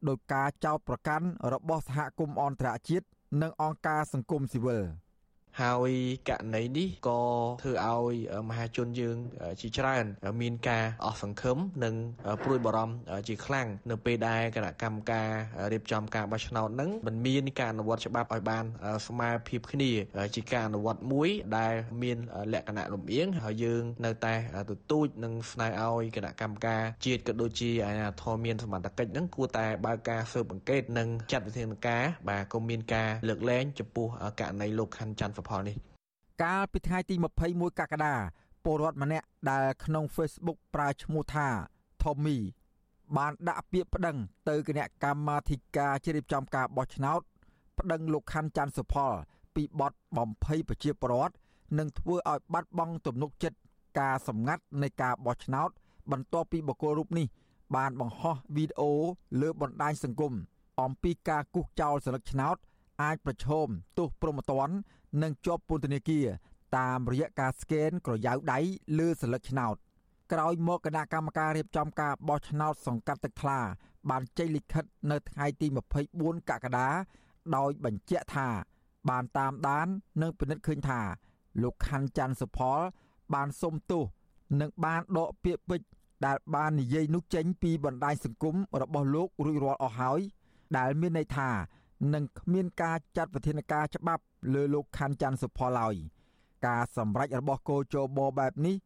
[0.08, 3.06] ដោយការចោទប្រកាន់របស់សហគមន៍អន្តរជាតិ
[3.42, 4.84] និងអង្គការសង្គមស៊ីវិល។
[5.62, 5.92] ហើយ
[6.28, 7.20] ករណីនេះក៏
[7.62, 8.14] ធ្វើឲ្យ
[8.48, 9.16] មហាជនយើង
[9.60, 10.04] ជាច្រើន
[10.40, 11.94] មានការអស់សង្ឃឹមនិង
[12.42, 12.94] ព្រួយបារម្ភ
[13.28, 15.28] ជាខ្លាំងនៅពេលដែលគណៈកម្មការ
[15.72, 18.64] រៀបចំការបោះឆ្នោតហ្នឹងមិនមានការអនុវត្តច្បាប់ឲ្យបាន
[19.06, 19.90] ស្មើភាពគ្នា
[20.34, 22.18] ជាការអនុវត្តមួយដែលមាន
[22.52, 24.34] លក្ខណៈលំអៀងហើយយើងនៅតែ
[24.70, 34.06] ទទូចនិងស្នើឲ្យគណៈកម្មការជាតិក៏ដូចជាអាជ្ញាធរមានសមត្ថកិច្ចហ្នឹងគួរតែបើកការស៊ើបអង្កេតនិងចាត់វិធានការបាទក៏មានការលើកលែងចំពោះ
[34.40, 35.76] ករណីលោកខាន់ច័ន្ទសុផលនេះ
[36.42, 37.14] កាលពីថ្ងៃទី
[37.48, 38.14] 21កក្កដា
[38.64, 41.48] ពលរដ្ឋម្នាក់ដែលក្នុង Facebook ប្រើឈ្មោះថា
[42.02, 42.38] Tommy
[43.16, 44.16] បានដាក់ពាក្យប្តឹង
[44.48, 47.20] ទៅគណៈកម្មាធិការជ្រៀបចំការបោះឆ្នោត
[47.78, 49.12] ប្តឹងលោកខាន់ច័ន្ទសុផល
[49.54, 51.34] ពីបទបំភ័យប្រជាពលរដ្ឋ
[51.78, 53.58] និងធ្វើឲ្យបាត់បង់ទំនុកចិត្ត
[54.00, 55.70] ការសម្ងាត់នៃការបោះឆ្នោត
[56.10, 57.26] បន្ទាប់ពីបុគ្គលរូបនេះ
[57.76, 58.92] បានបង្ហោះវីដេអូ
[59.40, 60.32] លើបណ្ដាញសង្គម
[60.80, 62.56] អំពីការគូសចោលសិលឹកឆ្នោត
[63.02, 63.66] អាចប្រឈម
[63.98, 64.68] ទោសប្រមទ័ន
[65.22, 66.26] និងជាប់ពន្ធនាគារ
[66.76, 68.58] តាមរយៈការស្កេនក្រយៅដៃ
[68.98, 69.76] លើសន្លឹកឆ្នោត
[70.32, 73.60] ក្រោយមកគណៈកម្មការរៀបចំការបោះឆ្នោតសង្កាត់ទឹកថ្លា
[74.10, 75.66] បានចេញលិខិតនៅថ្ងៃទី
[76.08, 76.88] 24កក្កដា
[77.56, 78.48] ដោយបញ្ជាក់ថា
[79.10, 79.86] បានតាមដាន
[80.22, 81.00] និងពិនិត្យឃើញថា
[81.62, 82.78] លោកខាន់ច័ន្ទសុផល
[83.34, 84.04] បានសុំទោស
[84.60, 85.88] និងបានដកពាក្យពេចន៍
[86.26, 90.20] ដែលបាននិយាយនោះចេញពីបណ្ដាញសង្គមរបស់លោករួចរាល់អស់ហើយ
[90.76, 91.50] ដែលមានន័យថា
[92.14, 95.94] នឹងគ្មានការចាត់វិធានការច្បាប់ លើលោកខាន់ច័ន្ទសុផលឡើយ
[96.66, 98.76] ការសម្រេចរបស់គោចបបែបនេះ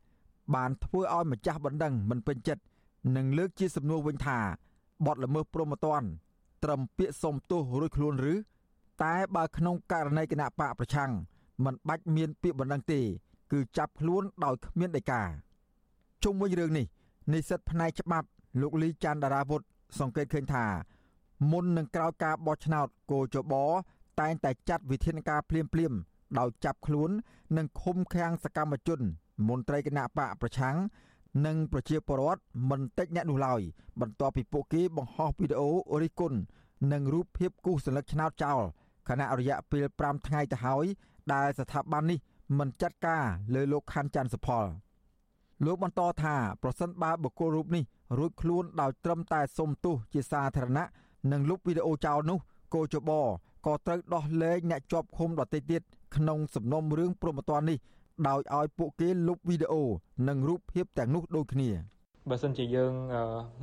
[0.55, 2.63] បានធ្វើឲ្យម្ចាស់បណ្ដឹងមិនពេញចិត្ត
[3.17, 4.39] និងលើកជាសំណួរវិញថា
[5.07, 6.09] បទល្មើសព្រហ្មទណ្ឌ
[6.65, 8.35] ត្រឹមពាក្យសុំទោសរួចខ្លួនឬ
[9.03, 11.11] តែបើក្នុងករណីគណៈបកប្រឆាំង
[11.65, 13.01] មិនបាច់មានពាក្យបណ្ដឹងទេ
[13.53, 15.23] គឺចាប់ខ្លួនដោយគ្មានដីកា
[16.23, 16.87] ជុំវិញរឿងនេះ
[17.33, 18.29] និស្សិតផ្នែកច្បាប់
[18.61, 19.61] លោកលីច័ន្ទដារាវុធ
[19.99, 20.65] សង្កេតឃើញថា
[21.51, 23.55] មុននឹងក្រោយការបោះឆ្នោតគោចប
[24.23, 25.93] តែងតែចាត់វិធានការភ្លាមភ្លាម
[26.39, 27.11] ដោយចាប់ខ្លួន
[27.57, 29.01] និងឃុំឃាំងសកម្មជន
[29.49, 30.77] មន្ត្រីគណៈបកប្រឆាំង
[31.47, 33.61] និងប្រជាពលរដ្ឋមិនតិចអ្នកនោះឡើយ
[34.01, 35.69] បន្ទាប់ពីពួកគេបង្ហោះវីដេអូ
[36.03, 36.39] រិះគន់
[36.93, 38.61] និងរូបភាពគូសសញ្ញឆ្នោតចោល
[39.09, 40.85] ខណៈរយៈពេល5ថ្ងៃទៅហើយ
[41.33, 42.19] ដែលស្ថាប័ននេះ
[42.59, 44.67] មិនចាត់ការលើលោកខាន់ច័ន្ទសុផល
[45.65, 47.85] លោកបន្តថាប្រសិនបើបុគ្គលរូបនេះ
[48.19, 50.87] រួចខ្លួនដោយត្រឹមតែសុំទោសជាសាធារណៈ
[51.33, 52.39] និងលុបវីដេអូចោលនោះ
[52.75, 53.11] គោចប
[53.67, 55.83] ក៏ត្រូវដោះលែងអ្នកជាប់ឃុំដទៃទៀត
[56.17, 57.79] ក្នុងសំណុំរឿងព្រមត្តនេះ
[58.29, 59.83] ដោយឲ្យពួកគេលុបវីដេអូ
[60.29, 61.71] និងរូបភាពទាំងនោះដូចគ្នា
[62.31, 62.93] បើសិនជាយើង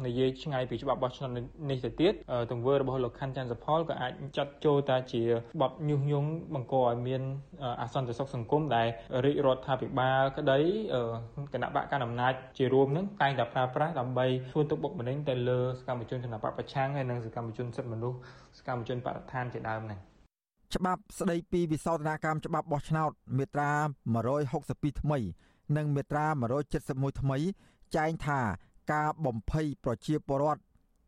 [0.06, 1.30] និយាយឆ្ងាយពីច្បាប់បោះឆ្នោត
[1.70, 2.14] នេះទៅទៀត
[2.52, 5.22] ទង្វើរបស់លោកខាន់ច័ន្ទសផលក៏អាចចាត់ចូលតាជា
[5.62, 7.22] បទញុះញង់បង្កឲ្យមាន
[7.82, 8.88] អសន្តិសុខសង្គមដែល
[9.26, 10.60] រាជរដ្ឋាភិបាលក្តី
[11.54, 18.18] គណៈបកកណ្ដាលអំណាចជារួមនឹងតែងតែប្រើប្រាស់ដើម្បីធ្វើទុកបុកម្នេញទៅលើសកម្មជនគណៈបកប្រឆាំងហើយនិងសកម្មជនសិទ្ធិមនុស្ស
[18.58, 20.00] សកម្មជនបរិស្ថានជាដើមហ្នឹង
[20.76, 23.72] ច្បាប់ស្តីពីវិសោធនកម្មច្បាប់បោះឆ្នោតមាត្រា
[24.38, 25.20] 162ថ្មី
[25.78, 26.26] និងមាត្រា
[26.74, 27.38] 171ថ្មី
[27.97, 28.41] ចែងថា
[28.93, 30.63] ការបំភ័យប្រជាពលរដ្ឋ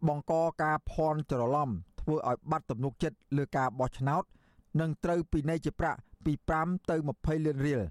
[0.08, 1.70] បង្កការភ័ន្តច្រឡំ
[2.00, 4.22] ធ្វើឲ្យបាត់ទំនុកចិត្តលើការបោះឆ្នោត
[4.80, 7.82] នឹងត្រូវពិន័យជាប្រាក់ពី5ទៅ20លានរៀល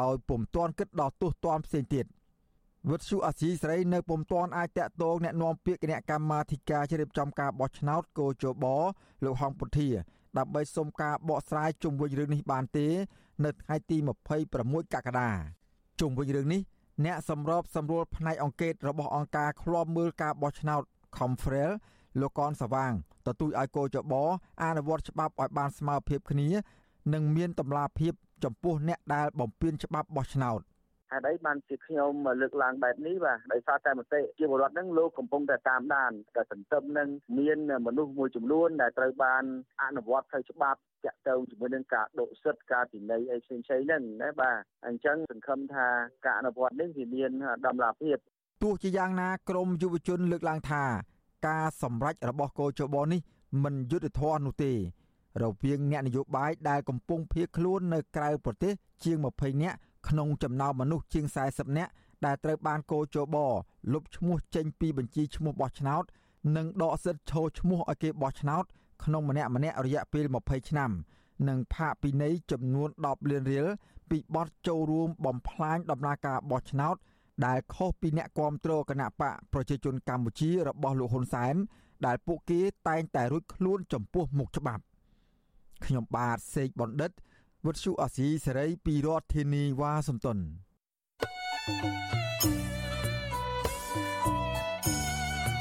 [0.00, 2.06] ដោយពុំទាន់គិតដល់ទោសទណ្ឌផ្សេងទៀត
[2.90, 8.64] វិទ្យុអាស៊ីសេរីនៅពុំទាន់អាចតាក់ទងแนะនាំពាក្យគណៈកម្មាធិការជ្រៀបចំការបោះឆ្នោតកោជប
[9.24, 9.88] លោកហងពុធា
[10.38, 12.86] ដើម្បីសុំការបកស្រាយជុំវិញរឿងនេះបានទេ
[13.44, 13.96] នៅថ្ងៃទី
[14.44, 15.30] 26កក្កដា
[16.00, 16.60] ជុំវិញរឿងនេះ
[17.05, 20.81] អ្នកសម្របសម្រួលផ្នែកអង្គការរបស់អង្គការឃ្លាំមើលការបោះឆ្នោត
[21.17, 21.71] Confrel
[22.19, 22.91] លោកកនសវាង
[23.27, 24.13] ទទូចឲ្យកោចប
[24.63, 26.49] អនុវត្តច្បាប់ឲ្យបានស្មើភាពគ្នា
[27.13, 28.13] និងមានតម្លាភាព
[28.43, 30.59] ចំពោះអ្នកដែលបំពានច្បាប់បោះឆ្នោត
[31.13, 32.11] ហេតុអីបានជាខ្ញុំ
[32.41, 37.09] លើកឡើងបែបនេះបាទដោយសារតែមតិជាពលរដ្ឋហ្នឹងលោកកំពុងតែតាមដានតែសន្ទឹមនឹង
[37.39, 37.57] មាន
[37.87, 39.43] មនុស្សមួយចំនួនដែលត្រូវបាន
[39.83, 44.57] អនុវត្តផ្លូវច្បាប់តាក់ទងជាមួយនឹងការដកសិទ្ធិការពិន័យអីផ្សេងៗហ្នឹងណាបាទ
[44.87, 45.87] អញ្ចឹងសង្ឃឹមថា
[46.25, 47.31] ការអនុវត្តនេះវាមាន
[47.65, 48.17] ដំណាភាព
[48.63, 50.83] ទោះជាយ៉ាងណាក្រមយុវជនលើកឡើងថា
[51.47, 53.21] ការសម្រេចរបស់កោជបនេះ
[53.63, 54.73] មិនយុត្តិធម៌នោះទេ
[55.43, 59.77] រវាងអ្នកនយោបាយដែលកំពុងភៀសខ្លួននៅក្រៅប្រទេសជាង20នាក់
[60.09, 61.91] ក្នុងចំណោមមនុស្សជាង40នាក់
[62.25, 63.35] ដែលត្រូវបានកោជប
[63.93, 66.03] លុបឈ្មោះចេញពីបញ្ជីឈ្មោះបោះឆ្នោត
[66.57, 68.63] និងដកសិទ្ធិឈរឈ្មោះឲ្យគេបោះឆ្នោត
[69.03, 70.91] ក្នុងម្នាក់ម្នាក់រយៈពេល20ឆ្នាំ
[71.47, 73.67] និងផាកពិន័យចំនួន10លានរៀល
[74.09, 76.95] ពីបទចូលរួមបំផ្លាញដំណើរការបោះឆ្នោត
[77.45, 81.55] ដែលខុសពីអ្នកគាំទ្រគណៈបកប្រជាជនកម្ពុជារបស់លោកហ៊ុនសែន
[82.05, 84.83] ដែលពួកគេតែងតែរួចខ្លួនចំពោះមុខច្បាប់
[85.85, 87.11] ខ្ញុំបាទសេកបណ្ឌិត
[87.67, 90.39] វុទ្ធុអាស៊ីសេរីពីរដ្ឋធានីវ៉ាស៊ីនតោន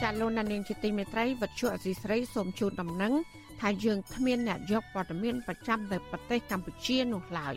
[0.01, 3.13] ចាលោកនាងជាទីមេត្រីវុទ្ធុអាស៊ីសេរីសូមជូនដំណឹង
[3.61, 7.55] ថាយើងគ្មានអ្នកយកព័ត៌មានប្រចាំទៅប្រទេសកម្ពុជានោះឡើយ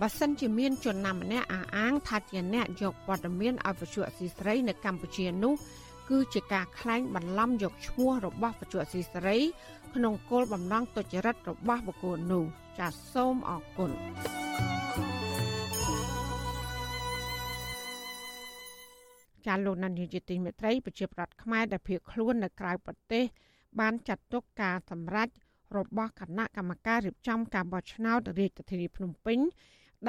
[0.00, 5.54] បើសិនជាមានជនណាម្នាក់អះអាងថាជាអ្នកយកព័ត៌មានឲ្យវិទ្យុអសីស្រីនៅកម្ពុជានោះ
[6.10, 9.36] គឺជាការក្លែងបន្លំយកឈ្មោះរបស់វិទ្យុអសីស្រី
[9.94, 12.46] ក្នុងគោលបំណងទុច្ចរិតរបស់បុគ្គលនោះ
[12.78, 13.90] ចាសសូមអរគុណ
[19.46, 23.24] ចាលោកណានីជាទីមេត្រីប្រជាប្រដ្ឋខ្មែរដែលភៀសខ្លួននៅក្រៅប្រទេស
[23.80, 25.28] បានចាត់ទុកការសម្រេច
[25.76, 29.38] របស់គណៈកម្មការរៀបចំការបោះឆ្នោតរាជធានីភ្នំពេញ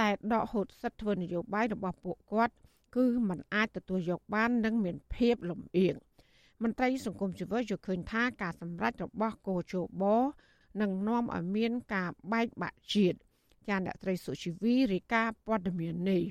[0.01, 2.55] ដែលដកហូតសិទ្ធិធ្វើនយោបាយរបស់ពួកគាត់
[2.95, 5.95] គឺมันអាចទទួលយកបាននិងមានភាពលំអៀង
[6.64, 10.03] មន្ត្រីសង្គមជីវិតយល់ឃើញថាការសម្រេចរបស់គោជប
[10.82, 13.17] នឹងនាំឲ្យមានការបែកបាក់ជាតិ
[13.69, 16.24] ចាអ្នកត្រីសុជីវីរាយការណ៍ព័ត៌មាននេះ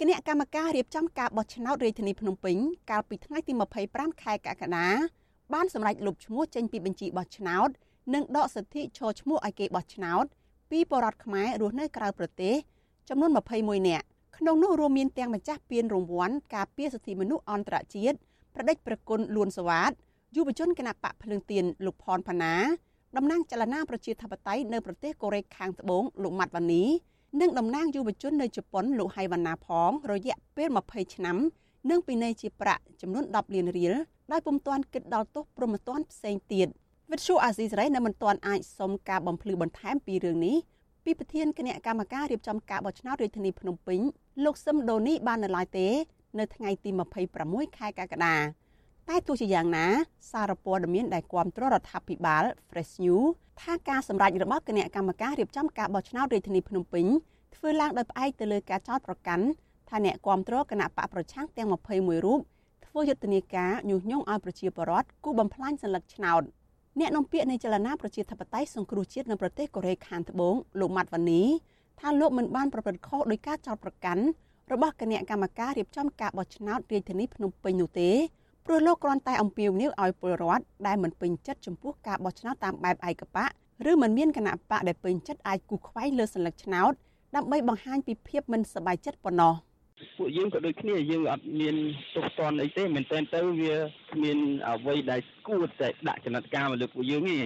[0.00, 2.56] គណៈកម្មការរៀបចំការបោះឆ្នោតរាជធានីភ្នំពេញ
[2.90, 3.52] កាលពីថ្ងៃទី
[3.86, 4.88] 25ខែកក្កដា
[5.52, 7.68] បានសម្រេចលុបឈ្មោះចេញពីបញ្ជីបោះឆ្នោត
[8.14, 10.24] និងដកសិទ្ធិឈរឈ្មោះឲ្យគេបោះឆ្នោត
[10.70, 12.54] ពីបរតខ្មែររស់នៅក្រៅប្រទេស
[13.08, 13.30] ចំនួន
[13.60, 18.16] 21នាក់ក្នុងនោះរួមមានទាំងម្ចាស់ពានរង្វាន់ការពារសិទ្ធិមនុស្សអន្តរជាតិ
[18.54, 19.92] ប្រដេចប្រគុណលួនសវ៉ាត
[20.36, 22.54] យុវជនគណៈបកភ្លើងទៀនលោកផនផាណា
[23.16, 26.82] តំណាងចលនាប្រជាធិបតេយ្យនៅប្រទេសកូរ៉េខាងត្បូងលោកម៉ាត់វ៉ានី
[27.40, 31.36] និងតំណាងយុវជននៅជប៉ុនលោកហៃវ៉ាណាផងរយៈពេល20ឆ្នាំ
[31.90, 33.94] និងពិន័យជាប្រាក់ចំនួន10លានរៀល
[34.32, 36.68] ដោយពុំទាន់គិតដល់ទោសប្រមទ័នផ្សេងទៀត
[37.10, 40.56] វិទ្យុអាស៊ីសេរីនៅមិនទាន់អាចសុំការបំភ្លឺបន្ថែមពីរឿងនេះ
[41.04, 44.00] ពីប្រធានគណៈកម្មការរៀបចំការបោះឆ្នោតរាជធានីភ្នំពេញ
[44.44, 45.88] លោកសឹមដូនីបាននៅឡើយទេ
[46.38, 46.90] នៅថ្ងៃទី
[47.34, 48.36] 26ខែកក្កដា
[49.08, 49.86] តែទោះជាយ៉ាងណា
[50.32, 53.26] សារព័ត៌មានដែលគាំទ្ររដ្ឋាភិបាល Fresh News
[53.62, 57.06] ថាការសម្រេចរបស់គណៈកម្មការរៀបចំការបោះឆ្នោតរាជធានីភ្នំពេញ
[57.56, 59.44] ធ្វើឡើងដោយផ្អែកទៅលើការចោទប្រកាន់
[59.88, 62.40] ថាអ្នកគាំទ្រគណៈបកប្រឆាំងទាំង21រូប
[62.86, 66.42] ធ្វើយុទ្ធនាការញុះញង់ឲ្យប្រជាពលរដ្ឋគូបំផ្លាញសញ្ញាឆ្នោត
[66.98, 71.42] អ្នកនាំពាក្យនៃចលនាប្រជាធិបតេយ្យសង្គ្រោះជាតិនៅប្រទេសកូរ៉េខាងត្បូងលោកម៉ាត់វ៉ានី
[72.00, 74.24] ថាលោកមិនបានប្រព្រឹត្តខុសដោយការចោទប្រកាន់
[74.72, 78.10] របស់គណៈកម្មការរៀបចំការបោះឆ្នោតរាជធានីភ្នំពេញនោះទេ
[78.66, 83.50] ព្រោះលោកគ្រាន់តែអំពាវនាវឲ្យពលរដ្ឋដែលមិនពេញចិត្តចំពោះការបោះឆ្នោតតាមបែបឯកបក
[83.90, 86.92] ឬមិនមានគណៈបកដែលពេញចិត្តអាចគូខ្វែងលើសញ្ញាឆ្នោត
[87.36, 89.54] ដើម្បីបង្ហាញពីភាពមិនសប្បាយចិត្តប៉ុណ្ណោះ
[90.16, 91.76] ពួកយើងក៏ដូចគ្នាយើងអត់មាន
[92.14, 93.74] ទុកតន់អីទេមែនតើទៅវា
[94.12, 94.38] គ្មាន
[94.68, 97.36] អ្វីដែលគួរតែដាក់ចំណាត់ការមកលើពួកយើងទេ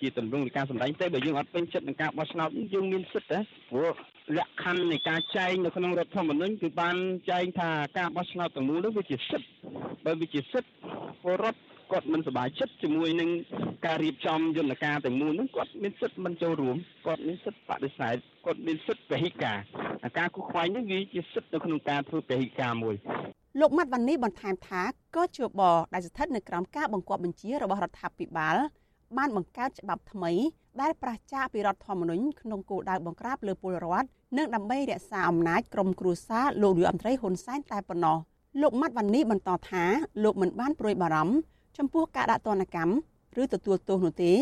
[0.00, 3.94] ជាទម្រង់នៃការសម្ដែងតែបើយើងអត់ពេញចិត្តនឹងការបោះឆ្នោតយើងមានសិទ្ធិដែរព្រោះ
[4.36, 6.96] លក្ខខណ្ឌនៃការចែងនៅក្នុងរដ្ឋធម្មនុញ្ញគឺបាន
[7.30, 9.48] ចែងថាការបោះឆ្នោតទាំងមូលនោះវាជាសិទ្ធិ
[10.06, 10.70] បើវាជាសិទ្ធិ
[11.22, 11.58] ពលរដ្ឋ
[11.92, 13.30] គាត់មិនសប្បាយចិត្តជាមួយនឹង
[13.86, 16.76] ការរៀបចំយន្តការទាំងមូលនោះគាត់មានសិទ្ធិមិនចូលរួម
[17.06, 18.16] គាត់មានសិទ្ធិបដិសេធ
[18.46, 19.58] គាត់មានសិទ្ធិពហិការ
[20.18, 22.94] ការគូខ្វែងនេះវាជាសិទ្ធិនៅក្នុងការធ្វើពហិការមួយ
[23.60, 24.82] លោកម៉ាត់វ៉ានីបន្ថែមថា
[25.16, 25.62] ក៏ជប
[25.94, 28.56] ដែលស្ថិតនៅក្រោមការបង្គាប់បញ្ជារបស់រដ្ឋាភិបាល
[29.16, 30.32] បានបង្កើតច្បាប់ថ្មី
[30.80, 38.18] ដែលប្រឆាចពីរដ្ឋធម្មនុញ្ញក្នុងគោលដៅបង្ក្រាបលើពលរដ្ឋនិងដើម្បីរក្សាអំណាចក្រុមគ្រួសារលោកនាយរដ្ឋមន្ត្រីហ៊ុនសែនតែប៉ុណ្ណោះ
[38.60, 39.84] លោកម៉ាត់វ៉ានីបន្តថា
[40.24, 41.34] លោកមិនបានព្រួយបារម្ភ
[41.78, 42.94] ចំពោះការដាក់ទណ្ឌកម្ម
[43.42, 44.32] ឬទទួលទោសនោះទេ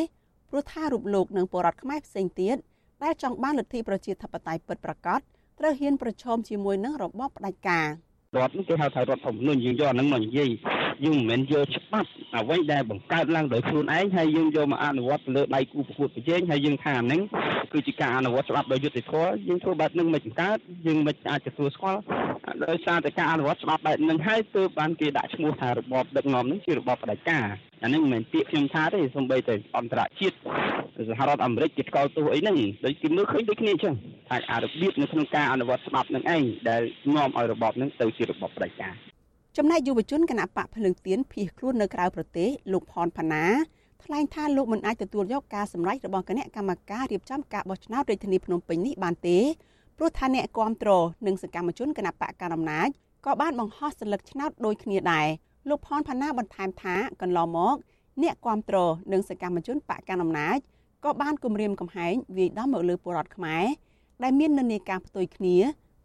[0.50, 2.56] ព្រោះថារូបលោកនិងពលរដ្ឋខ្មែរផ្សេងទៀត
[3.02, 5.20] ដែលចង់បានលទ្ធិប្រជាធិបតេយ្យពិតប្រាកដ
[5.58, 7.86] ត្រូវហ៊ានប្រឈមជាមួយនឹងរបបផ្ដាច់ការ
[8.36, 10.50] រដ្ឋនេះគេហៅថារដ្ឋធម្មនុញ្ញយើងយកអានឹងមកនិយាយ
[11.04, 17.20] យើងមិនមែនយកច្បាប់អ្វីដែលបង្កើតឡើងដោយខ្លួនឯងហើយយើងយកមកអនុវត្តលើដៃគូប្រកួតប្រជែងហើយយើងថាអានឹង
[17.72, 22.00] គឺជាការអនុវត្តច្បាប់ដោយយុត្តិធម៌យើងធ្វើបែបនឹងមិនបង្កើតយើងមិនអាចទទួលស្គាល់
[22.64, 27.46] ដោយសារតែការអនុវត្តច្បាប់បែបនឹងហើយទើបបានគេដាក់ឈ្មោះថារបបដឹកនាំនឹងជារបបផ្ដាច់ការ
[27.82, 30.36] អានេះមិនមែនពាក្យខ្ញុំថាទេសូម្បីតែអន្តរជាតិ
[31.08, 33.94] សហរដ្ឋអាមេរិកគេថ្កោលទោសអីហ្នឹងដូចគេមើលឃើញដូចគ្នាអញ្ចឹង
[34.28, 36.82] ថាអារបៀបនៅក្នុងការអនុវត្តច្បាប់នឹងឯងដែល
[37.14, 38.94] នាំឲ្យរបបនឹងទៅជារបបផ្ដាច់ការ
[39.58, 43.44] ចំណែកយុវជនគណៈបកភ្លើងទៀនភៀសខ្លួននៅក្រៅប្រទេសលោកផនផាណា
[44.04, 49.38] ថ្លែងថាលោកមិនអាចទទួលយកការសម្រេចរបស់គណៈកម្មការរៀបចំការបោះឆ្នោតរាជធានីភ្នំពេញនេះបានទេ
[49.96, 50.90] ព្រោះថាអ្នកគាំទ្រ
[51.26, 52.88] និងសកម្មជនគណៈបកកណ្ដាលអំណាច
[53.26, 55.26] ក៏បានបង្ហោះសន្លឹកឆ្នោតដូចគ្នាដែរ
[55.68, 57.76] លោកផនផាណាបន្ថែមថាកន្លងមក
[58.22, 58.76] អ្នកគាំទ្រ
[59.12, 60.58] និងសកម្មជនបកកណ្ដាលអំណាច
[61.04, 63.64] ក៏បានគម្រាមកំហែងវាយដំមកលើពលរដ្ឋខ្មែរ
[64.22, 65.56] ដែលមាននិន្នាការផ្ទុយគ្នា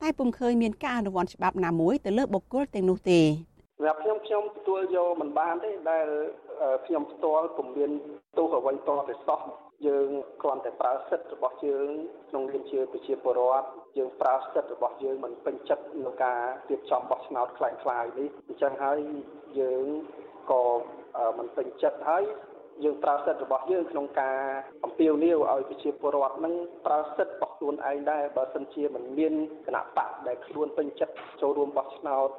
[0.02, 6.08] តែពុំឃើញមានការអនុវត្តច្បាប់ណាមួយទៅលើបុគ្គលទាំងនោះទេសម្រាប់ខ្ញុំខ្ញុំទទួលយកមិនបានទេដែល
[6.86, 7.92] ខ្ញុំផ្ទាល់ពុំមាន
[8.38, 8.76] ទោសអ្វីត
[9.10, 9.40] ទៅសោះ
[9.88, 10.08] យើង
[10.42, 11.90] គ្រាន់តែប្រើសិទ្ធិរបស់យើង
[12.30, 19.00] ក្នុងនាមជាប្រជាពលរដ្ឋយើងប្រើសិទ្ធិរបស់យើងមិនពេញចិត្តក្នុងការរៀបចំបោះឆ្នោតខ្លាំងខ្លាយនេះអញ្ចឹងហើយ
[19.60, 19.86] យើង
[20.52, 20.64] ក៏
[21.38, 22.24] មិនពេញចិត្តហើយ
[22.84, 24.38] យើងប្រើសិទ្ធិរបស់យើងក្នុងការ
[24.84, 26.54] អំពាវនាវឲ្យប្រជាពលរដ្ឋនឹង
[26.86, 29.34] ប្រើសិទ្ធិរបស់ខ្លួនឯងដែរបើសិនជាមិនមាន
[29.66, 32.30] គណៈបកដែលខ្លួនពេញចិត្តចូលរួមបោះឆ្នោត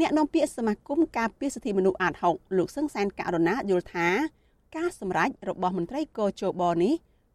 [0.00, 4.08] អ្នកនាំពាក្យសមាគមការពារសិទ្ធិមនុស្សអាត6លោកសឹងសែនករណាយល់ថា
[4.76, 6.94] ការសម្រេចរបស់មន្ត្រីកោជបនេះ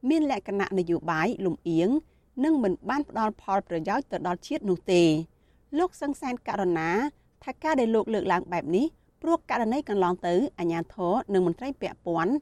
[0.10, 1.89] មានលក្ខណៈនយោបាយលំអៀង
[2.43, 5.03] និងមិនបានផ្ដល់ផលប្រយោជន៍ទៅដល់ជាតិនោះទេ
[5.80, 6.89] លោកសឹងសែនករណា
[7.43, 8.86] ថាការដែលលោកលើកឡើងបែបនេះ
[9.22, 12.34] ព្រោះករណីកន្លងទៅអាជ្ញាធរនិងមន្ត្រីពាក់ព័ន្ធ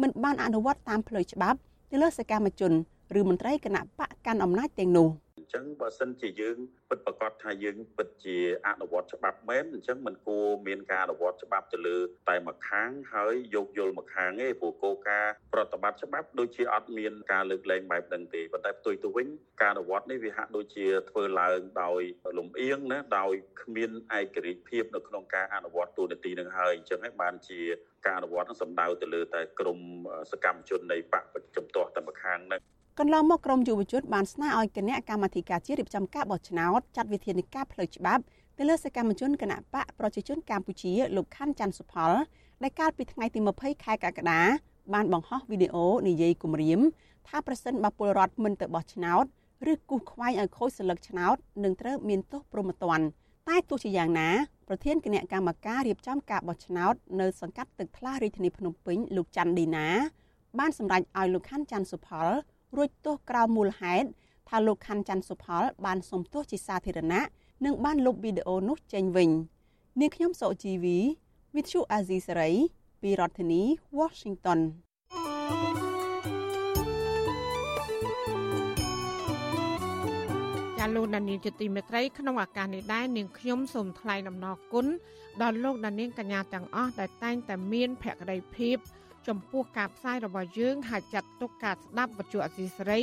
[0.00, 1.58] មិនបានអនុវត្តតាមផ្លូវច្បាប់
[1.90, 2.72] ទៅលើសកម្មជន
[3.18, 6.56] ឬមន្ត្រីគណៈបកកាន់អំណាចទាំងនោះ។អញ្ចឹងបើសិនជាយើង
[6.92, 11.96] ពិតប្រកបថាយើងពិតជាអនុវត្តច្បាប់មែនអញ្ចឹងมันគួរមានការអនុវត្តច្បាប់ទៅលើ
[12.28, 19.28] តែមួយខាងហើយយកយល់មួយខាងទេព្រោះគោលការណ៍ប្រតិបត្តិច្បាប់ដូចជាអត់មានការលើកលែងបែបហ្នឹងទេប៉ុន្តែផ្ទុយទៅវិញ
[19.62, 22.02] ការអនុវត្តនេះវាហាក់ដូចជាធ្វើឡើងដោយ
[22.38, 23.32] លំអៀងណាដោយ
[23.62, 27.60] គ្មានឯករាជ្យភាពនៅក្នុងការអនុវត្តទូនាទីនឹងហើយអញ្ចឹងហើយបានជា
[28.06, 29.78] ការអនុវត្តនឹងសំដៅទៅលើតែក្រម
[30.32, 31.24] សកម្មជននៃបក
[31.56, 32.62] ជំទាស់តែម្ខាងហ្នឹង
[33.00, 38.22] កន្លងមកក្រមយុវជនបានស្នើឲ្យគណៈកម្មាធិការជាតិរៀបចំការបោះឆ្នោតចាត់វិធានការផ្លូវច្បាប់
[38.58, 42.12] ទៅលើសកម្មជនគណៈបកប្រជាជនកម្ពុជាលោកខាន់ច័ន្ទសុផល
[42.62, 44.40] ដែលកាលពីថ្ងៃទី20ខែកក្កដា
[44.94, 46.80] បានបង្ហោះវីដេអូនិយាយគំរាម
[47.28, 49.24] ថាប្រសិនបើពលរដ្ឋមិនទៅបោះឆ្នោត
[49.72, 53.06] ឬគូសខ្វែងឲ្យខូចសិលឹកឆ្នោតនឹងត្រូវមានទោសព្រហ្មទណ្ឌ
[53.48, 54.28] តែទោះជាយ៉ាងណា
[54.68, 59.88] ប្រធានគណៈកម្មការរៀបចំការបោះឆ្នោតនៅសង្កាត់ទឹកថ្លារាជធានីភ្នំពេញលោកច័ន្ទឌីណា
[60.58, 62.28] បានសម្រេចឲ្យលោកខាន់ច័ន្ទសុផល
[62.76, 64.06] រួចទោសក្រៅមូលហេតុ
[64.48, 67.22] ថាលោកខាន់ច័ន្ទសុផល បានសុំទោសជាសាធារណៈ
[67.64, 69.30] និងបានលុបវីដេអូនោះចេញវិញ
[70.00, 70.98] នាងខ្ញុំសុជីវី
[71.54, 72.56] With you Azizi Saray
[73.02, 73.62] ពីរដ្ឋធានី
[73.98, 74.60] Washington
[80.78, 84.86] ចចាលោកដានៀងជាទីមេត្រីក្នុងឱកាសនេះដែរនាងខ្ញុំសូមថ្លែងអំណរគុណ
[85.42, 88.76] ដល់លោកដានៀងកញ្ញាទាំងអស់ដែលតែងតែមានភក្ដីភាព
[89.28, 93.02] ចំពោះការផ្សាយរបស់យើងហើយចាត់ទុកការស្ដាប់វិទ្យុអសីសេរី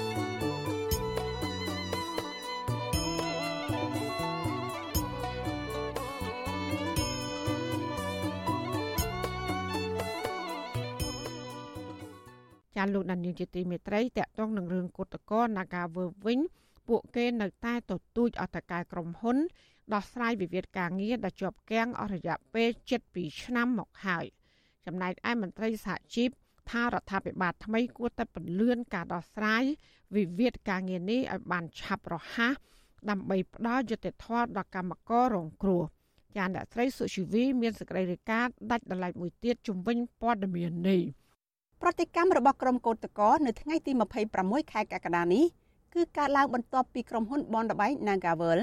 [12.81, 16.39] ចាលោកដានៀងជាទីមេត្រីតកតងនឹងរឿងគុតកោ Nagawer វិញ
[16.87, 19.37] ពួកគេនៅតែទទូចអត្តកាយក្រុមហ៊ុន
[19.93, 22.69] ដោះស្រាយវិវាទការងារដែលជាប់គាំងអស់រយៈពេល
[23.07, 24.25] 7ឆ្នាំមកហើយ
[24.85, 26.29] ចំណែកឯមន្ត្រីសហជីព
[26.71, 29.63] ថារដ្ឋាភិបាលថ្មីគួរតែពន្លឿនការដោះស្រាយ
[30.15, 32.53] វិវាទការងារនេះឲ្យបានឆាប់រហ័ស
[33.09, 35.83] ដើម្បីផ្ដល់យុត្តិធម៌ដល់កម្មកររងគ្រោះ
[36.37, 41.01] ចានអ្នកស្រីសុជីវីមានសេចក្តីរាយការណ៍ដាច់ដライមួយទៀតជំវិញព័ត៌មាននេះ
[41.83, 43.91] ប្រតិកម្មរបស់ក្រុមកោតក្រនៅថ្ងៃទី
[44.31, 45.45] 26ខែកក្កដានេះ
[45.93, 48.59] គឺការឡើងបន្ទាប់ពីក្រុមហ៊ុនបនលបៃ Nagavel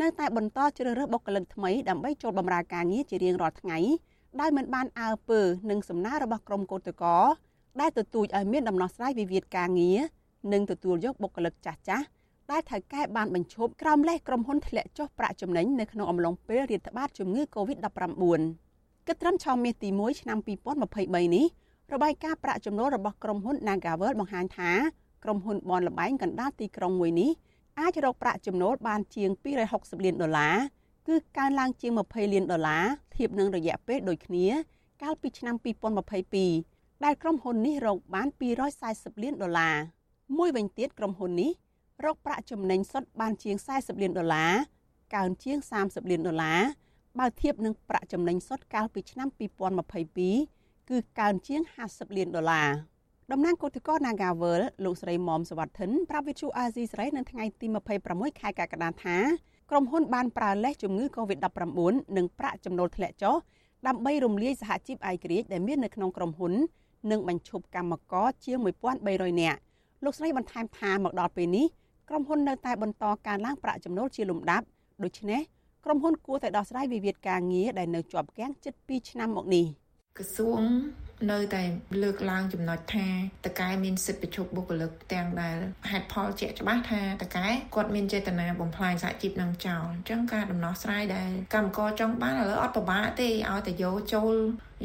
[0.00, 3.78] នៅតែបន្តជ្រើសរើសបុគ្គលិកថ្មីដើម្បីចូលបម្រើការងារជារៀងរាល់ថ្ងៃ
[4.40, 5.40] ដោយមិនបានអើពើ
[5.70, 7.24] នឹងសំណើរបស់ក្រុមកោតក្រ
[7.80, 9.98] ដែលទទូចឲ្យមានដំណោះស្រាយវិវាទការងារ
[10.52, 12.06] និងទទួលយកបុគ្គលិកចាស់ចាស់
[12.50, 18.40] ដែលថៅកែបានបញ្ឈប់ក្រោមលេសក្រុមហ៊ុនធ្លាក់ចុះប្រាក់ចំណេញនៅក្នុងអំឡុងពេលរាតត្បាតជំងឺ Covid-19
[19.06, 21.46] គិតត្រឹមឆមាសទី1ឆ្នាំ2023នេះ
[21.94, 24.70] របាយការណ៍ប្រាក់ចំណូលរបស់ក្រុមហ៊ុន Nagavel បង្ហាញថា
[25.24, 27.30] ក្រុមហ៊ុនបនលបែងកណ្ដាលទីក្រុងមួយនេះ
[27.80, 29.30] អាចរកប្រាក់ចំណូលបានជាង
[29.68, 30.56] 260លានដុល្លារ
[31.08, 32.84] គឺកើនឡើងជាង20លានដុល្លារ
[33.16, 34.46] ធៀបនឹងរយៈពេលដូចគ្នា
[35.02, 35.54] កាលពីឆ្នាំ
[36.30, 38.28] 2022ដែលក្រុមហ៊ុននេះរកបាន
[38.74, 39.76] 240លានដុល្លារ
[40.36, 41.50] មួយវិញទៀតក្រុមហ៊ុននេះ
[42.04, 44.52] រកប្រាក់ចំណេញសុទ្ធបានជាង40លានដុល្លារ
[45.14, 46.60] កើនជាង30លានដុល្លារ
[47.18, 49.28] បើធៀបនឹងប្រាក់ចំណេញសុទ្ធកាលពីឆ្នាំ
[49.94, 50.55] 2022
[50.90, 52.70] គឺកើនជាង50លានដុល្លារ
[53.32, 57.66] តំណាងគឧតកោ Nagavel លោកស្រីមុំសវត្ថិនប្រាប់វិទ្យុអាស៊ីសេរីនៅថ្ងៃទី
[58.04, 59.16] 26ខែកក្កដាថា
[59.70, 63.36] ក្រុមហ៊ុនបានប្រើលេសជំងឺ Covid-19 និងប្រាក់ចំណូលធ្លាក់ចុះ
[63.86, 66.52] ដើម្បីរំលាយសហជីពឯករាជ្យដែលមាននៅក្នុងក្រុមហ៊ុន
[67.10, 68.58] និងបញ្ឈប់កម្មករជាង
[68.98, 69.58] 1300នាក់
[70.04, 71.66] លោកស្រីបន្ថែមថាមកដល់ពេលនេះ
[72.08, 74.66] ក្រុមហ៊ុននៅតែបន្តការឡើងប្រាក់ចំណូលជាលំដាប់
[75.02, 75.40] ដូច្នេះ
[75.84, 79.66] ក្រុមហ៊ុនគួរតែដោះស្រាយវិវាទការងារដែលនៅជាប់គាំងជិត2ឆ្នាំមកនេះ
[80.18, 80.62] ក្រសួង
[81.30, 81.62] នៅតែ
[82.02, 83.08] លើកឡើងចំណុចថា
[83.46, 85.56] តកែមានសិទ្ធិប្រជុំបុគ្គលិកទាំងដែល
[85.90, 94.34] ហេតុផលជាក់ច្បាស់ថាតកែគាត់មានចេតនាបំផ្លាញសហជីពនឹងចោលអញ្ចឹងការដំណោះស្រាយដែលកម្មករចង់បានឥឡូវអត់ពិបាកទេឲ្យតែយកចូល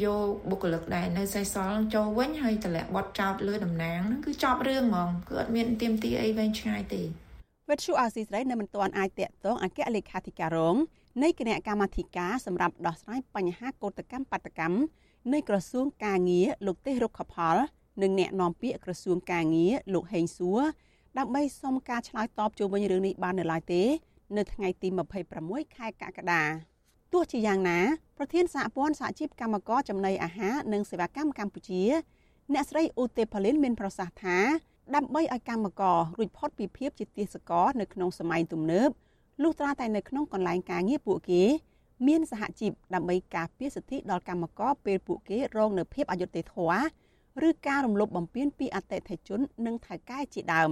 [0.05, 7.01] យកបុគ្គលិកដែលនៅសេសសល់ចូលវិញហើយតម្លាក់បត់ចោតលើតំណាងហ្នឹងគឺចប់រឿងហ្មងគឺអត់មានទៀមទីអីវែងឆ្ងាយទេ
[7.69, 10.75] វិទ្យុអាស៊ីសេរីនៅមិនទាន់អាចតាក់ទងអគ្គលេខាធិការរង
[11.23, 14.77] នៃគណៈកម្មាធិការសម្រាប់ដោះស្រាយបញ្ហាកោតកម្មបាតកម្ម
[15.33, 17.57] នៃក្រសួងការងារលោកទេសរុក្ខផល
[18.01, 20.61] និងអ្នកនាំពាក្យក្រសួងការងារលោកហេងសួរ
[21.17, 23.83] ដើម្បីសុំការឆ្លើយតបជុំវិញរឿងនេះបាននៅឡើយទេ
[24.37, 24.87] នៅថ្ងៃទី
[25.31, 26.43] 26ខែកក្កដា
[27.13, 27.79] ទោះជាយ៉ាងណា
[28.17, 31.83] ប្រធានសហព័ន្ធសហជីពកម្មករចំណីអាហារនិងសេវាកម្មកម្ពុជា
[32.53, 34.37] អ្នកស្រីឧទេផលីនមានប្រសាសន៍ថា
[34.95, 38.89] ដើម្បីឲ្យកម្មកររួចផុតពីភាពជាទាសករនៅក្នុងសម័យទំនើប
[39.43, 41.43] លុះត្រាតែនៅក្នុងកន្លែងការងារពួកគេ
[42.07, 46.81] មានសហជីពដើម្បីការពារសិទ្ធិដល់កម្មករពេលពួកគេរងនៅភាពអយុត្តិធម៌
[47.47, 50.71] ឬការរំលោភបំពានពីអតិថិជន និងថៅកែជាដើម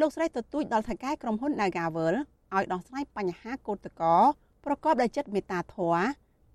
[0.00, 2.14] លោកស្រីទទូចដល់ថៅកែក្រុមហ៊ុន Nagavel
[2.56, 4.16] ឲ្យដោះស្រាយបញ្ហាកូតកោ
[4.64, 6.06] ប្រកបដោយចិត្តមេត្តាធម៌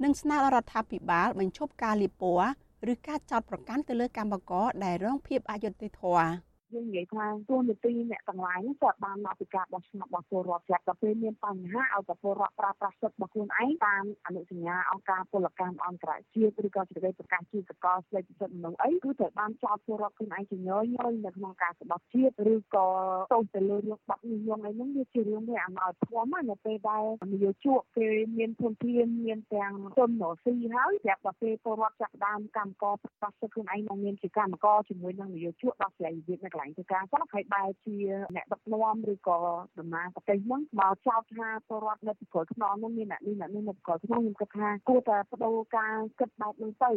[0.03, 2.47] និងស្នើដល់រដ្ឋាភិបាលបញ្ឈប់ការលាបពណ៌
[2.91, 6.27] ឬការចោទប្រកាន់ទៅលើកម្មករដែលរងភាពអយុត្តិធម៌
[6.73, 22.87] យើងនិយាយថាទូនាទីអ្នកទាំងឡាយនេះគាត់បានមកពីការបោះឆ្នោតរបស់ពលរដ្ឋចាត់ដល់ពេលមានបញ្ហាឲ្យតែពលរដ្ឋប្រើប្រាស់សិទ្ធិរបស់ខ្លួនឯងតាមអនុសញ្ញាអង្គការពលកម្មអន្តរជាតិឬក៏សេចក្តីប្រកាសជាសកលស្តីពីសិទ្ធិមនុស្សអីគឺត្រូវបានចោទពលរដ្ឋខ្លួនឯងជាញយញយនៅក្នុងការស្បត់ជាតិឬក៏
[23.33, 27.03] ទោសទៅលើរឿងបាត់និយមអីហ្នឹងវាជារឿងមួយអាមកធំណានៅពេលដែល
[27.33, 28.07] នយោជកគេ
[28.37, 37.95] មានធនធានមានទាំងទុនរកស៊ីហើយប្រាប់ដល់ពេលពលរដ្ឋចាប់ដើមកម្មករប្រកាសសិទ្ធិខ្លួនឯងមកមានជាកម្មករជាមួយនឹងនយោជកដោះស្រាយវិវាទនៅកន្លែងធ្វើការផងហើយបែរជា
[38.35, 39.37] អ្នកដឹកនាំឬក៏
[39.79, 46.91] ដំណើរប្រទេសហ្នឹងមកចោទថាពលរដ្ឋនៅពីក្រោយខ្នងហ្នឹងមានអ្នកនេះអ្នកនេះនៅពីក្រោយខ្នងខ្ញុំគិតថាគួរតែបដូរការគិតបែបហ្នឹងទៅ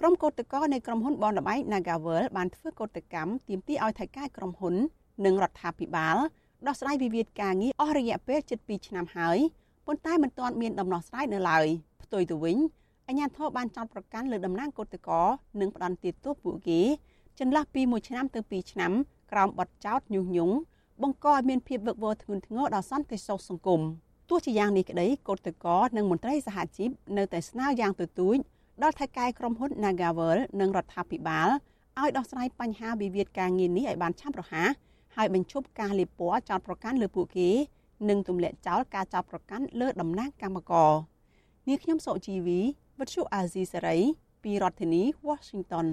[0.00, 4.74] ក្រុមកោតក្រនៃក្រុមហ៊ុនបនលបែក Nagavel បានធ្វើកោតកម្មទាមទារឲ្យថៃការក្រុមហ៊ុន
[5.24, 6.16] និងរដ្ឋាភិបាល
[6.66, 9.38] ដោះស្រាយវិវាទការងារអស់រយៈពេលជិត2ឆ្នាំហើយ
[9.86, 11.66] ប៉ុន្តែមិនទាន់មានដំណោះស្រាយនៅឡើយ
[12.02, 12.56] ផ្ទុយទៅវិញ
[13.08, 15.26] អាជ្ញាធរបានចោទប្រកាន់លើតំណាងកោតក្រ
[15.60, 16.80] និងផ្ដន្ទាទោសពួកគេ
[17.38, 18.92] ចន្លោះពី1ឆ្នាំទៅ2ឆ្នាំ
[19.32, 20.56] ក្រោមបទចោទញុះញង់
[21.02, 23.80] បង្កឲ្យមានភាពវឹកវរធ្ងន់ធ្ងរដល់សន្តិសុខសង្គម
[24.28, 28.36] ទោះជាយ៉ាងនេះក្តីកោតក្រនិងមន្ត្រីសហជីពនៅតែស្នើយ៉ាងទទូច
[28.82, 31.48] ដល់ថៃកែក្រុមហ៊ុន Nagavel និងរដ្ឋាភិបាល
[32.00, 34.70] ឲ្យដោះស្រាយបញ្ហាវិវាទការងារនេះឲ្យបានឆាប់រហ័ស
[35.16, 37.50] ហើយបញ្ឈប់ការលាបពណ៌ចោតប្រកាន់លើពួកគេ
[38.08, 40.92] និងទម្លាក់ចោលការចោតប្រកាន់លើតំណាងកម្មករ
[41.68, 42.60] នាងខ្ញុំសុជីវី
[42.98, 43.98] វិទ្យុអាស៊ីសេរី
[44.42, 45.86] ពីរដ្ឋធានី Washington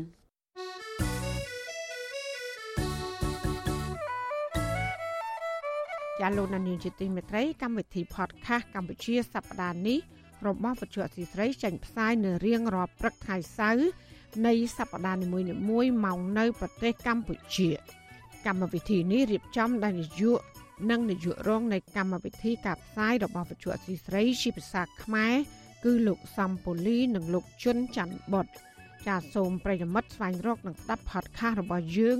[6.24, 10.00] ចាលោកនានីជាទីមេត្រីកម្មវិធី podcast កម្ពុជាសប្តាហ៍នេះ
[10.48, 13.90] របស់វិទ្យុអសីស្រីចេញផ្សាយនៅរៀងរាល់ព្រឹកថ្ងៃសៅរ៍
[14.48, 17.70] នៃសប្តាហ៍នីមួយៗមកនៅប្រទេសកម្ពុជា
[18.46, 20.40] កម្មវិធីនេះរៀបចំដោយនាយក
[20.90, 25.34] និងនាយករងនៃកម្មវិធីការផ្សាយរបស់វិទ្យុអសីស្រីជាភាសាខ្មែរ
[25.84, 28.48] គឺលោកសំពូលីនិងលោកជុនច័ន្ទបុត
[29.08, 32.20] ចាសសូមប្រិយមិត្តស្វែងរកនិងស្ដាប់ podcast របស់យើង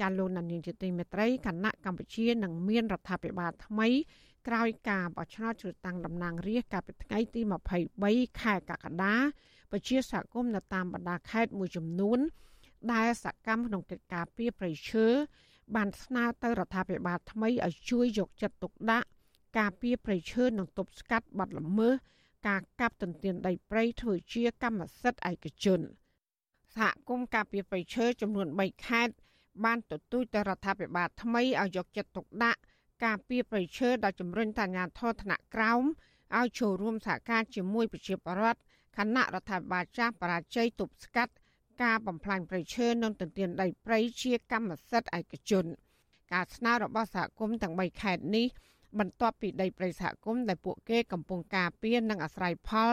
[0.00, 3.88] ចាលោកនានីជាទីមេត្រីគណៈកម្ពុជានឹងមានរដ្ឋាភិបាលថ្មី
[4.48, 7.40] ក្រោយការបោះឆ្នោតជ្រើសតាំងតំណាងរាស្ត្រកាលពីថ្ងៃទី
[7.90, 9.14] 23ខែកក្កដា
[9.70, 12.18] ប្រជាសហគមន៍នៅតាមបណ្ដាខេត្តមួយចំនួន
[12.92, 15.06] ដែលសកម្មក្នុងកិច្ចការពីប្រៃឈើ
[15.74, 19.08] បានស្នើទៅរដ្ឋាភិបាលថ្មីឲ្យជួយយកចិត្តទុកដាក់
[19.58, 21.94] ការពីប្រៃឈើនិងទប់ស្កាត់បាត់ល្មើស
[22.48, 25.80] ការកាប់ទន្ទ្រានដីព្រៃធ្វើជាកម្មសិទ្ធិឯកជន
[26.76, 29.14] សហគមន៍ការពីប្រៃឈើចំនួន3ខេត្ត
[29.64, 32.60] បានទទូចទៅរដ្ឋាភិបាលថ្មីឲ្យយកចិត្តទុកដាក់
[33.04, 35.82] ការពីប្រៃឈើដល់ជំរុញតញ្ញាធរធនៈក្រោម
[36.38, 38.60] ឲ្យចូលរួមសហការជាមួយប្រជាពលរដ្ឋ
[38.96, 41.32] គណៈរដ្ឋាភិបាលចាស់បរាជ័យទប់ស្កាត់
[41.82, 45.64] ការបំផ្លាញព្រៃឈើនិងទន្ទ្រានដីព្រៃជាកម្មសិទ្ធិឯកជន
[46.32, 48.46] ការស្នើរបស់សហគមន៍ទាំង3ខេត្តនេះ
[48.98, 52.92] បន្ទាប់ពីដីព្រៃសហគមន៍ដែលពួកគេកំពុងការពារនិងអាស្រ័យផល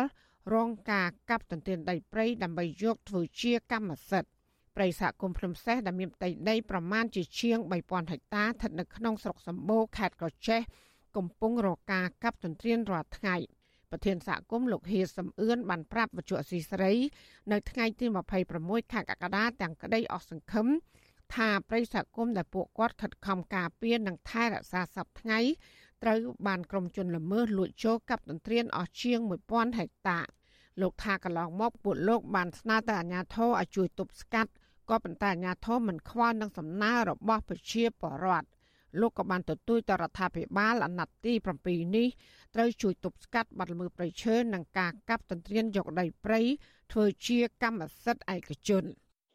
[0.53, 4.29] រងការកាប់ទន្ទ្រានដីព្រៃដើម្បីយកធ្វើជាកម្មសិទ្ធិ
[4.75, 10.61] ព្រៃសហគមន៍ភ្នំសេះដែលមានផ្ទៃដីប្រមាណជាជាង3000ហិកតាស្ថិតនៅក្នុងស្រុកសម្បូរខេត្តក្រចេះ
[11.17, 13.35] កំពុងរកការកាប់ទន្ទ្រានរាល់ថ្ងៃ
[13.91, 16.95] ប្រធានសហគមន៍លោកហៀសំអឿនបានប្រាប់វិទ្យុអស៊ីសេរី
[17.51, 18.05] នៅថ្ងៃទី
[18.49, 20.67] 26ខែកក្កដាទាំងក្តីអស់សង្ឃឹម
[21.35, 25.39] ថាប្រិយសហគមន៍ដែលពួកគាត់ខិតខំការពារនិងថែរក្សាសពថ្ងៃ
[26.03, 30.19] ត្រូវបានក្រុមជនល្មើសលួចចូលកាប់ទន្ទ្រានអស់ជាង1000ហិកតា
[30.81, 34.51] លោកថាកន្លងមកពួកលោកបានស្នើទៅអាជ្ញាធរឲ្យជួយទប់ស្កាត់
[34.89, 38.47] ក៏ប៉ុន្តែអាជ្ញាធរមិនខ្វល់នឹងសំណើរបស់ប្រជាពលរដ្ឋ
[38.99, 41.33] លោកក៏បានទទូចទៅរដ្ឋាភិបាលអាណត្តិទី
[41.65, 42.07] 7នេះ
[42.55, 46.41] ត្រូវជួយទប់ស្កាត់បាត់ល្មើសព្រៃឈើនិងការកាប់ទន្ទ្រានយកដីព្រៃ
[46.91, 48.83] ធ្វើជាកម្មសិទ្ធិឯកជន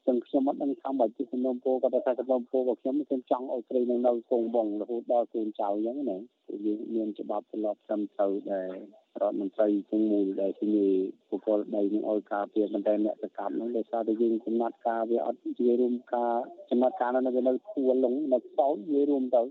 [0.06, 10.92] ចឹងខ្ញុំអត់ដឹងថាបើជាសំណុំពោក៏តែសំណុំពោរបស់ខ្ញុំខ្ញុំចង់ឲ្យព្រៃនឹងនៅគង់វង្សរហូតដល់កូនចៅអញ្ចឹងណាគឺយើងមានច្បាប់ទម្លាប់ត្រឹមត្រូវដែល រដ្ឋមន្ត្រីទាំងមូលដែលជំនាញ
[11.28, 16.34] បុគ្គលដីនឹងឲ្យការពារប៉ុន្តែអ្នកសកម្មហ្នឹងដោយសារតែយើងចំណាត់ការវាអត់ជារួមការ
[16.70, 19.42] ចំណាត់ការនៅវានៅធួលងនៅសោតវារួមទៅ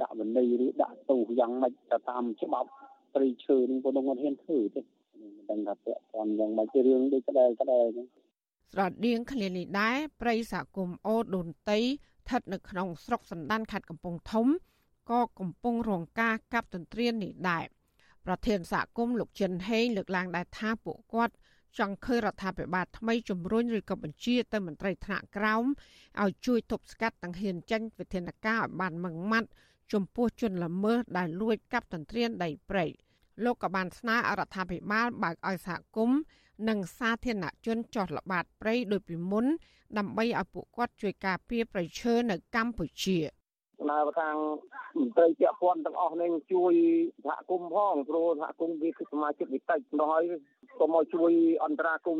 [0.00, 2.68] ដាក់វិន័យឬដាក់ទោសយ៉ាងម៉េចទៅតាមច្បាប់
[3.14, 8.06] ព្រៃឈើនឹងពុំនឹងអត់ហ៊ានធ្វើទេមិនដឹងថាពាក់ព័ន្ធយ៉ាងម៉េចទេរឿងដូចក្តែក្តែហ្នឹង
[8.72, 14.46] ស្រដៀងគ្នានេះដែរព្រៃសហគមន៍អូដូនតីស្ថិតនៅក្នុងស្រុកសណ្ដានខេត្តកំពង់ធំ
[15.10, 17.64] ក៏កំពុងរងការកាប់ទន្ទ្រាននេះដែរ
[18.26, 21.34] ប្រធានសហគមន៍លោកចិនហេងលើកឡើងដែរថាពួកគាត់
[21.78, 25.64] ចង់ឃើញរដ្ឋាភិបាលថ្មីជំរុញឬក៏បញ្ជាទៅមន្ត្រីថ្នាក់ក្រោម
[26.22, 29.48] ឲ្យជួយទប់ស្កាត់ទាំងហ៊ានចេញវិធានការឲ្យបានម៉ឺងម៉ាត់
[29.92, 32.84] ចំពោះជនល្មើសដែលលួចកាប់ទន្ទ្រានដីព្រៃ
[33.44, 36.18] លោកក៏បានស្នើឲ្យរដ្ឋាភិបាលបើកឲ្យសហគមន៍
[36.68, 39.46] និងសាធារណជនចោះល្បាតព្រៃដោយពីមុន
[39.98, 43.18] ដើម្បីឲ្យពួកគាត់ជួយការពារប្រៃឈើនៅកម្ពុជា
[43.80, 44.36] ស្នើខាង
[44.98, 46.74] មន្ត្រីពាក់ព័ន្ធទាំងអស់នេះជួយ
[47.24, 50.24] សហគមន៍ផងព្រោះសហគមន៍វាគឺសមាជិកវិតិចដល់ហើយ
[50.80, 51.32] ក៏មកជួយ
[51.64, 52.18] អន្តរាគម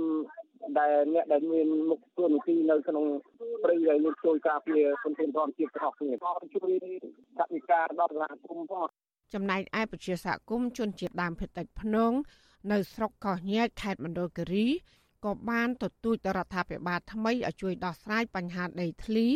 [0.79, 3.05] ដែលអ្នកដែលមានមុខទួនាទីនៅក្នុង
[3.63, 6.73] ព្រៃដែលលោកជួយការពារសន្តិធម៌ជាតិទាំងអស់គ្នាក៏ជួយ
[7.39, 8.87] សហការដល់សហគមន៍ផង
[9.35, 12.13] ចំណែកឯប្រជាសហគមន៍ជនជាតិដើមភាគតិចភ្នង
[12.73, 14.67] នៅស្រុកកោះញែកខេត្តមណ្ឌលគិរី
[15.25, 19.27] ក៏បានទទូចដល់រដ្ឋាភិបាលថ្មីឲ្យជួយដោះស្រាយបញ្ហាដីធ្លី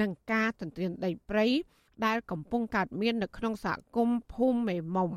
[0.00, 1.46] និងការទន្ទ្រានដីព្រៃ
[2.06, 5.10] ដែលកំពុងកើតមាននៅក្នុងសហគមន៍ភូមិមេមុំ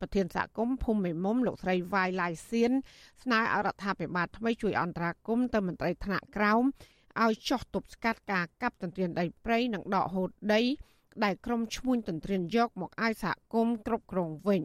[0.00, 2.72] ប្រធានសហគមន៍ភូមិមេមុំលោកស្រីវាយឡៃសៀន
[3.22, 6.62] ស្នើឲ្យរដ្ឋាភិបាលថ្មីជួយអន្តរាគមន៍ទៅមន្ត្រីថ្នាក់ក្រោម
[7.22, 10.62] ឲ្យចោះទប់ស្កាត់ការកាប់ទន្ទ្រានដីព្រៃនិងដកហូតដី
[11.24, 14.62] ដែលក្រុមឈ្មួញទន្ទ្រានយកមកឲ្យសហគមន៍គ្រប់គ្រងវិញ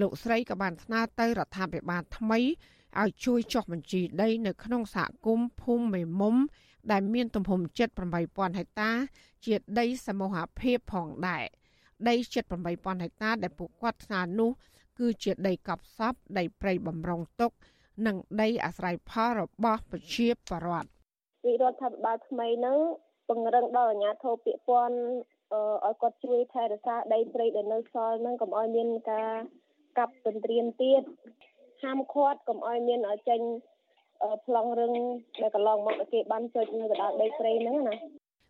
[0.00, 2.38] លោកស្រីក៏បានស្នើទៅរដ្ឋាភិបាលថ្មី
[3.00, 6.36] ឲ្យជួយចុះបញ្ជីដីនៅក្នុងសហគមន៍ភូមិមេមុំ
[6.92, 7.88] ដែលមានទំហំជិត
[8.24, 8.90] 8000ហិកតា
[9.46, 11.44] ជាដីសមូហភាពផងដែរ
[12.08, 14.50] ដីជិត8000ហិកតា ដែលពួកគាត់ស្នើនោះ
[14.98, 17.52] គឺជាដីកប់សពដីព្រៃបំរុងទុក
[18.06, 20.88] និងដីអាស្រ័យផលរបស់ប្រជាពលរដ្ឋ
[21.46, 22.78] វិរដ្ឋាភិបាលថ្មីនឹង
[23.28, 24.96] ពង្រឹងដល់អាជ្ញាធរពាក់ព័ន្ធ
[25.84, 29.30] ឲ្យគាត់ជួយថែរក្សាដីព្រៃដែលនៅសល់នឹងកុំឲ្យមានការ
[29.98, 31.02] កាប់ទន្ទ្រានទៀត
[31.82, 33.40] ហាមឃាត់កុំឲ្យមានឲ្យចេញ
[34.46, 34.92] ប្លង់រឹង
[35.40, 37.94] ដែលកន្លងមកគេបានចុចនៅកណ្ដាលដីព្រៃហ្នឹងណា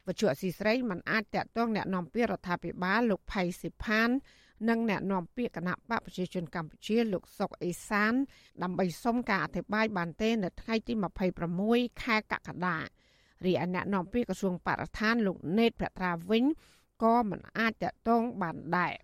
[0.08, 4.08] វជ្ជៈស៊ីស្រីមិនអាចតាក់ទងអ្នកនាំពាក្យរដ្ឋាភិបាលលោកផៃសិផាន
[4.68, 8.12] និងអ្នកនាំពាក្យគណៈបកប្រជាជនកម្ពុជាលោកសុកអេសាន
[8.62, 10.92] ដើម្បីសុំការអធិប្បាយបានទេ នៅថ្ងៃទី
[11.48, 12.78] 26ខែកក្កដា
[13.46, 16.44] រីឯអ្នកនាំពាក្យក្រសួងបរិស្ថានលោកណេតប្រត្រាវិញ
[17.02, 18.94] ក៏មិនអាចតាក់ទងបានដែរ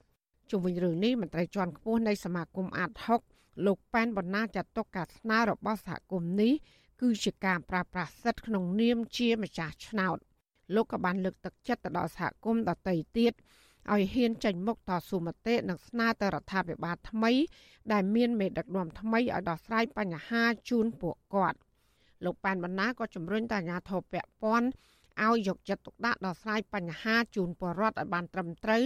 [0.51, 6.53] ជុំវិញរឿងនេះមន្ត្រីជាន់ខ្ពស់នៃសមាគមអាត60 លោកប៉ែនបណ្ណាចាត់ទុកការស្នើរបស់សហគមន៍នេះ
[7.01, 10.19] គឺជាការប្រើប្រាស់សិទ្ធិក្នុងនាមជាម្ចាស់ឆ្នោត
[10.75, 13.33] លោកក៏បានលើកទឹកចិត្តទៅដល់សហគមន៍ដទៃទៀត
[13.93, 17.33] ឲ្យហ៊ានចេញមុខតស៊ូមតិនិងស្នើទៅរដ្ឋាភិបាលថ្មី
[17.93, 21.59] ដែលមានមេដឹកនាំថ្មីឲ្យដោះស្រាយបញ្ហាជូនពួកគាត់
[22.25, 24.69] លោកប៉ែនបណ្ណាក៏ជំរុញដល់អាជ្ញាធរពាក់ព័ន្ធ
[25.25, 28.85] ឲ្យយកចិត្តទុកដាក់ដោះស្រាយបញ្ហាជូនពលរដ្ឋឲ្យបានត្រឹមត្រូវ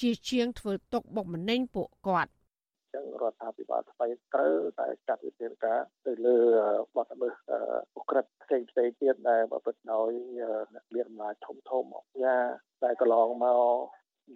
[0.00, 2.30] ជាជាងធ្វើទុកបុកម្នេញពួកគាត់
[2.94, 6.36] ចឹងរដ្ឋាភិបាលថ្មីត្រូវតែចាត់វិធានការទៅលើ
[6.96, 7.34] បទល្មើស
[7.96, 10.10] អក្រិតផ្សេងផ្សេងទៀតដែលប្រព្រឹត្តដោយ
[10.74, 12.36] អ្នកមានអំណាចធំធំអញ្ញា
[12.84, 13.68] ដែលកន្លងមក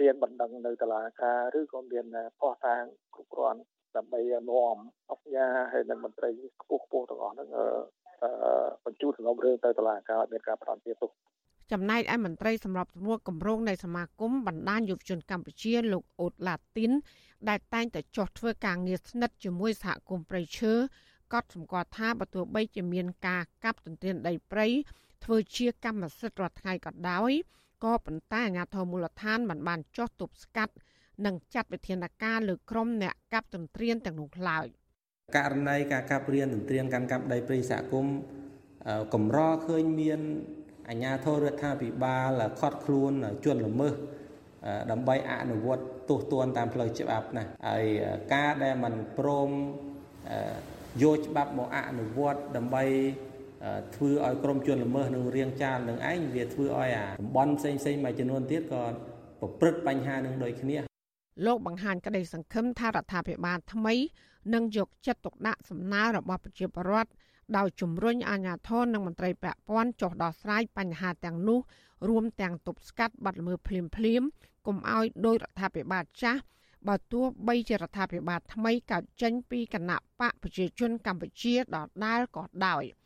[0.00, 2.06] មានបណ្ដឹងនៅតុលាការឬក៏មាន
[2.38, 2.82] ផោះតាង
[3.14, 3.60] គ្រប់គ្រាន់
[3.96, 4.76] ដើម្បីនាំ
[5.10, 6.30] អញ្ញាហើយនិងមន្ត្រី
[6.62, 7.48] ខ្ពស់ខ្ពស់ទាំងអស់ហ្នឹង
[8.84, 11.10] បញ្ជូនសំណុំរឿងទៅតុលាការឲ្យមានការផ្ដន្ទាទោស
[11.72, 16.90] ចំណែកឯមន្ត្រីសម្របសម្រួលគម្រោងនៃសមាគមបណ្ដាញយុវជនកម្ពុជាលោកអូតឡាទីន
[17.48, 20.72] ដែលតែងតែចុះធ្វើការងារស្និទ្ធជាមួយសហគមន៍ព្រៃឈើ
[21.32, 24.66] ក៏សម្គាល់ថាបើទោះបីជាមានការកាប់ទន្ទ្រានដីព្រៃ
[25.24, 27.30] ធ្វើជាកម្មសិទ្ធិរាល់ថ្ងៃក៏ដោយ
[27.84, 30.74] ក៏ប៉ុន្តែអាជ្ញាធរមូលដ្ឋានមិនបានចុះទប់ស្កាត់
[31.24, 34.66] និងចាត់វិធានការលើក្រុមអ្នកកាប់ទន្ទ្រានទាំងនោះឡើយ
[35.36, 38.14] ករណីការកាប់រៀនទន្ទ្រានកាន់កាប់ដីព្រៃសហគមន៍
[39.14, 40.20] កម្រឃើញមាន
[40.88, 43.12] អាជ្ញាធររដ្ឋាភិបាលខត់ខ្លួន
[43.44, 43.94] ជនល្មើស
[44.90, 47.84] ដើម្បីអនុវត្តទោសទណ្ឌតាមផ្លូវច្បាប់ណាហើយ
[48.34, 49.50] ការដែលมันព្រម
[51.02, 52.84] យកច្បាប់មកអនុវត្តដើម្បី
[53.94, 58.82] ធ្វើឲ្យក្រុមជនល្មើសនឹងរៀងចាលនឹងឯងវាធ្វើឲ្យអាតំបន់ផ្សេងផ្សេងមួយចំនួនទៀតក៏
[59.40, 60.76] ប្រព្រឹត្តបញ្ហានឹងដូចគ្នា
[61.46, 63.94] លោកបង្ហាញក្តីសង្ឃឹមថារដ្ឋាភិបាលថ្មី
[64.54, 67.10] នឹងយកចិត្តទុកដាក់សំណើរបស់ប្រជាពលរដ្ឋ
[67.56, 71.60] ដោយជំរុញអាជ្ញាធរនិងមន្ត្រីពាក់ព័ន្ធចុះដោះស្រាយបញ្ហាទាំងនោះ
[72.08, 74.22] រួមទាំងទប់ស្កាត់បាត់ល្មើសភ្លាមភ្លាម
[74.66, 76.40] កុំឲ្យដោយរដ្ឋាភិបាលចាស់
[76.88, 82.84] បើទោះបីជារដ្ឋាភិបាលថ្មីកើតចេញពីគណៈបកប្រជាជនកម្ពុជាដដែលក៏ដោយ។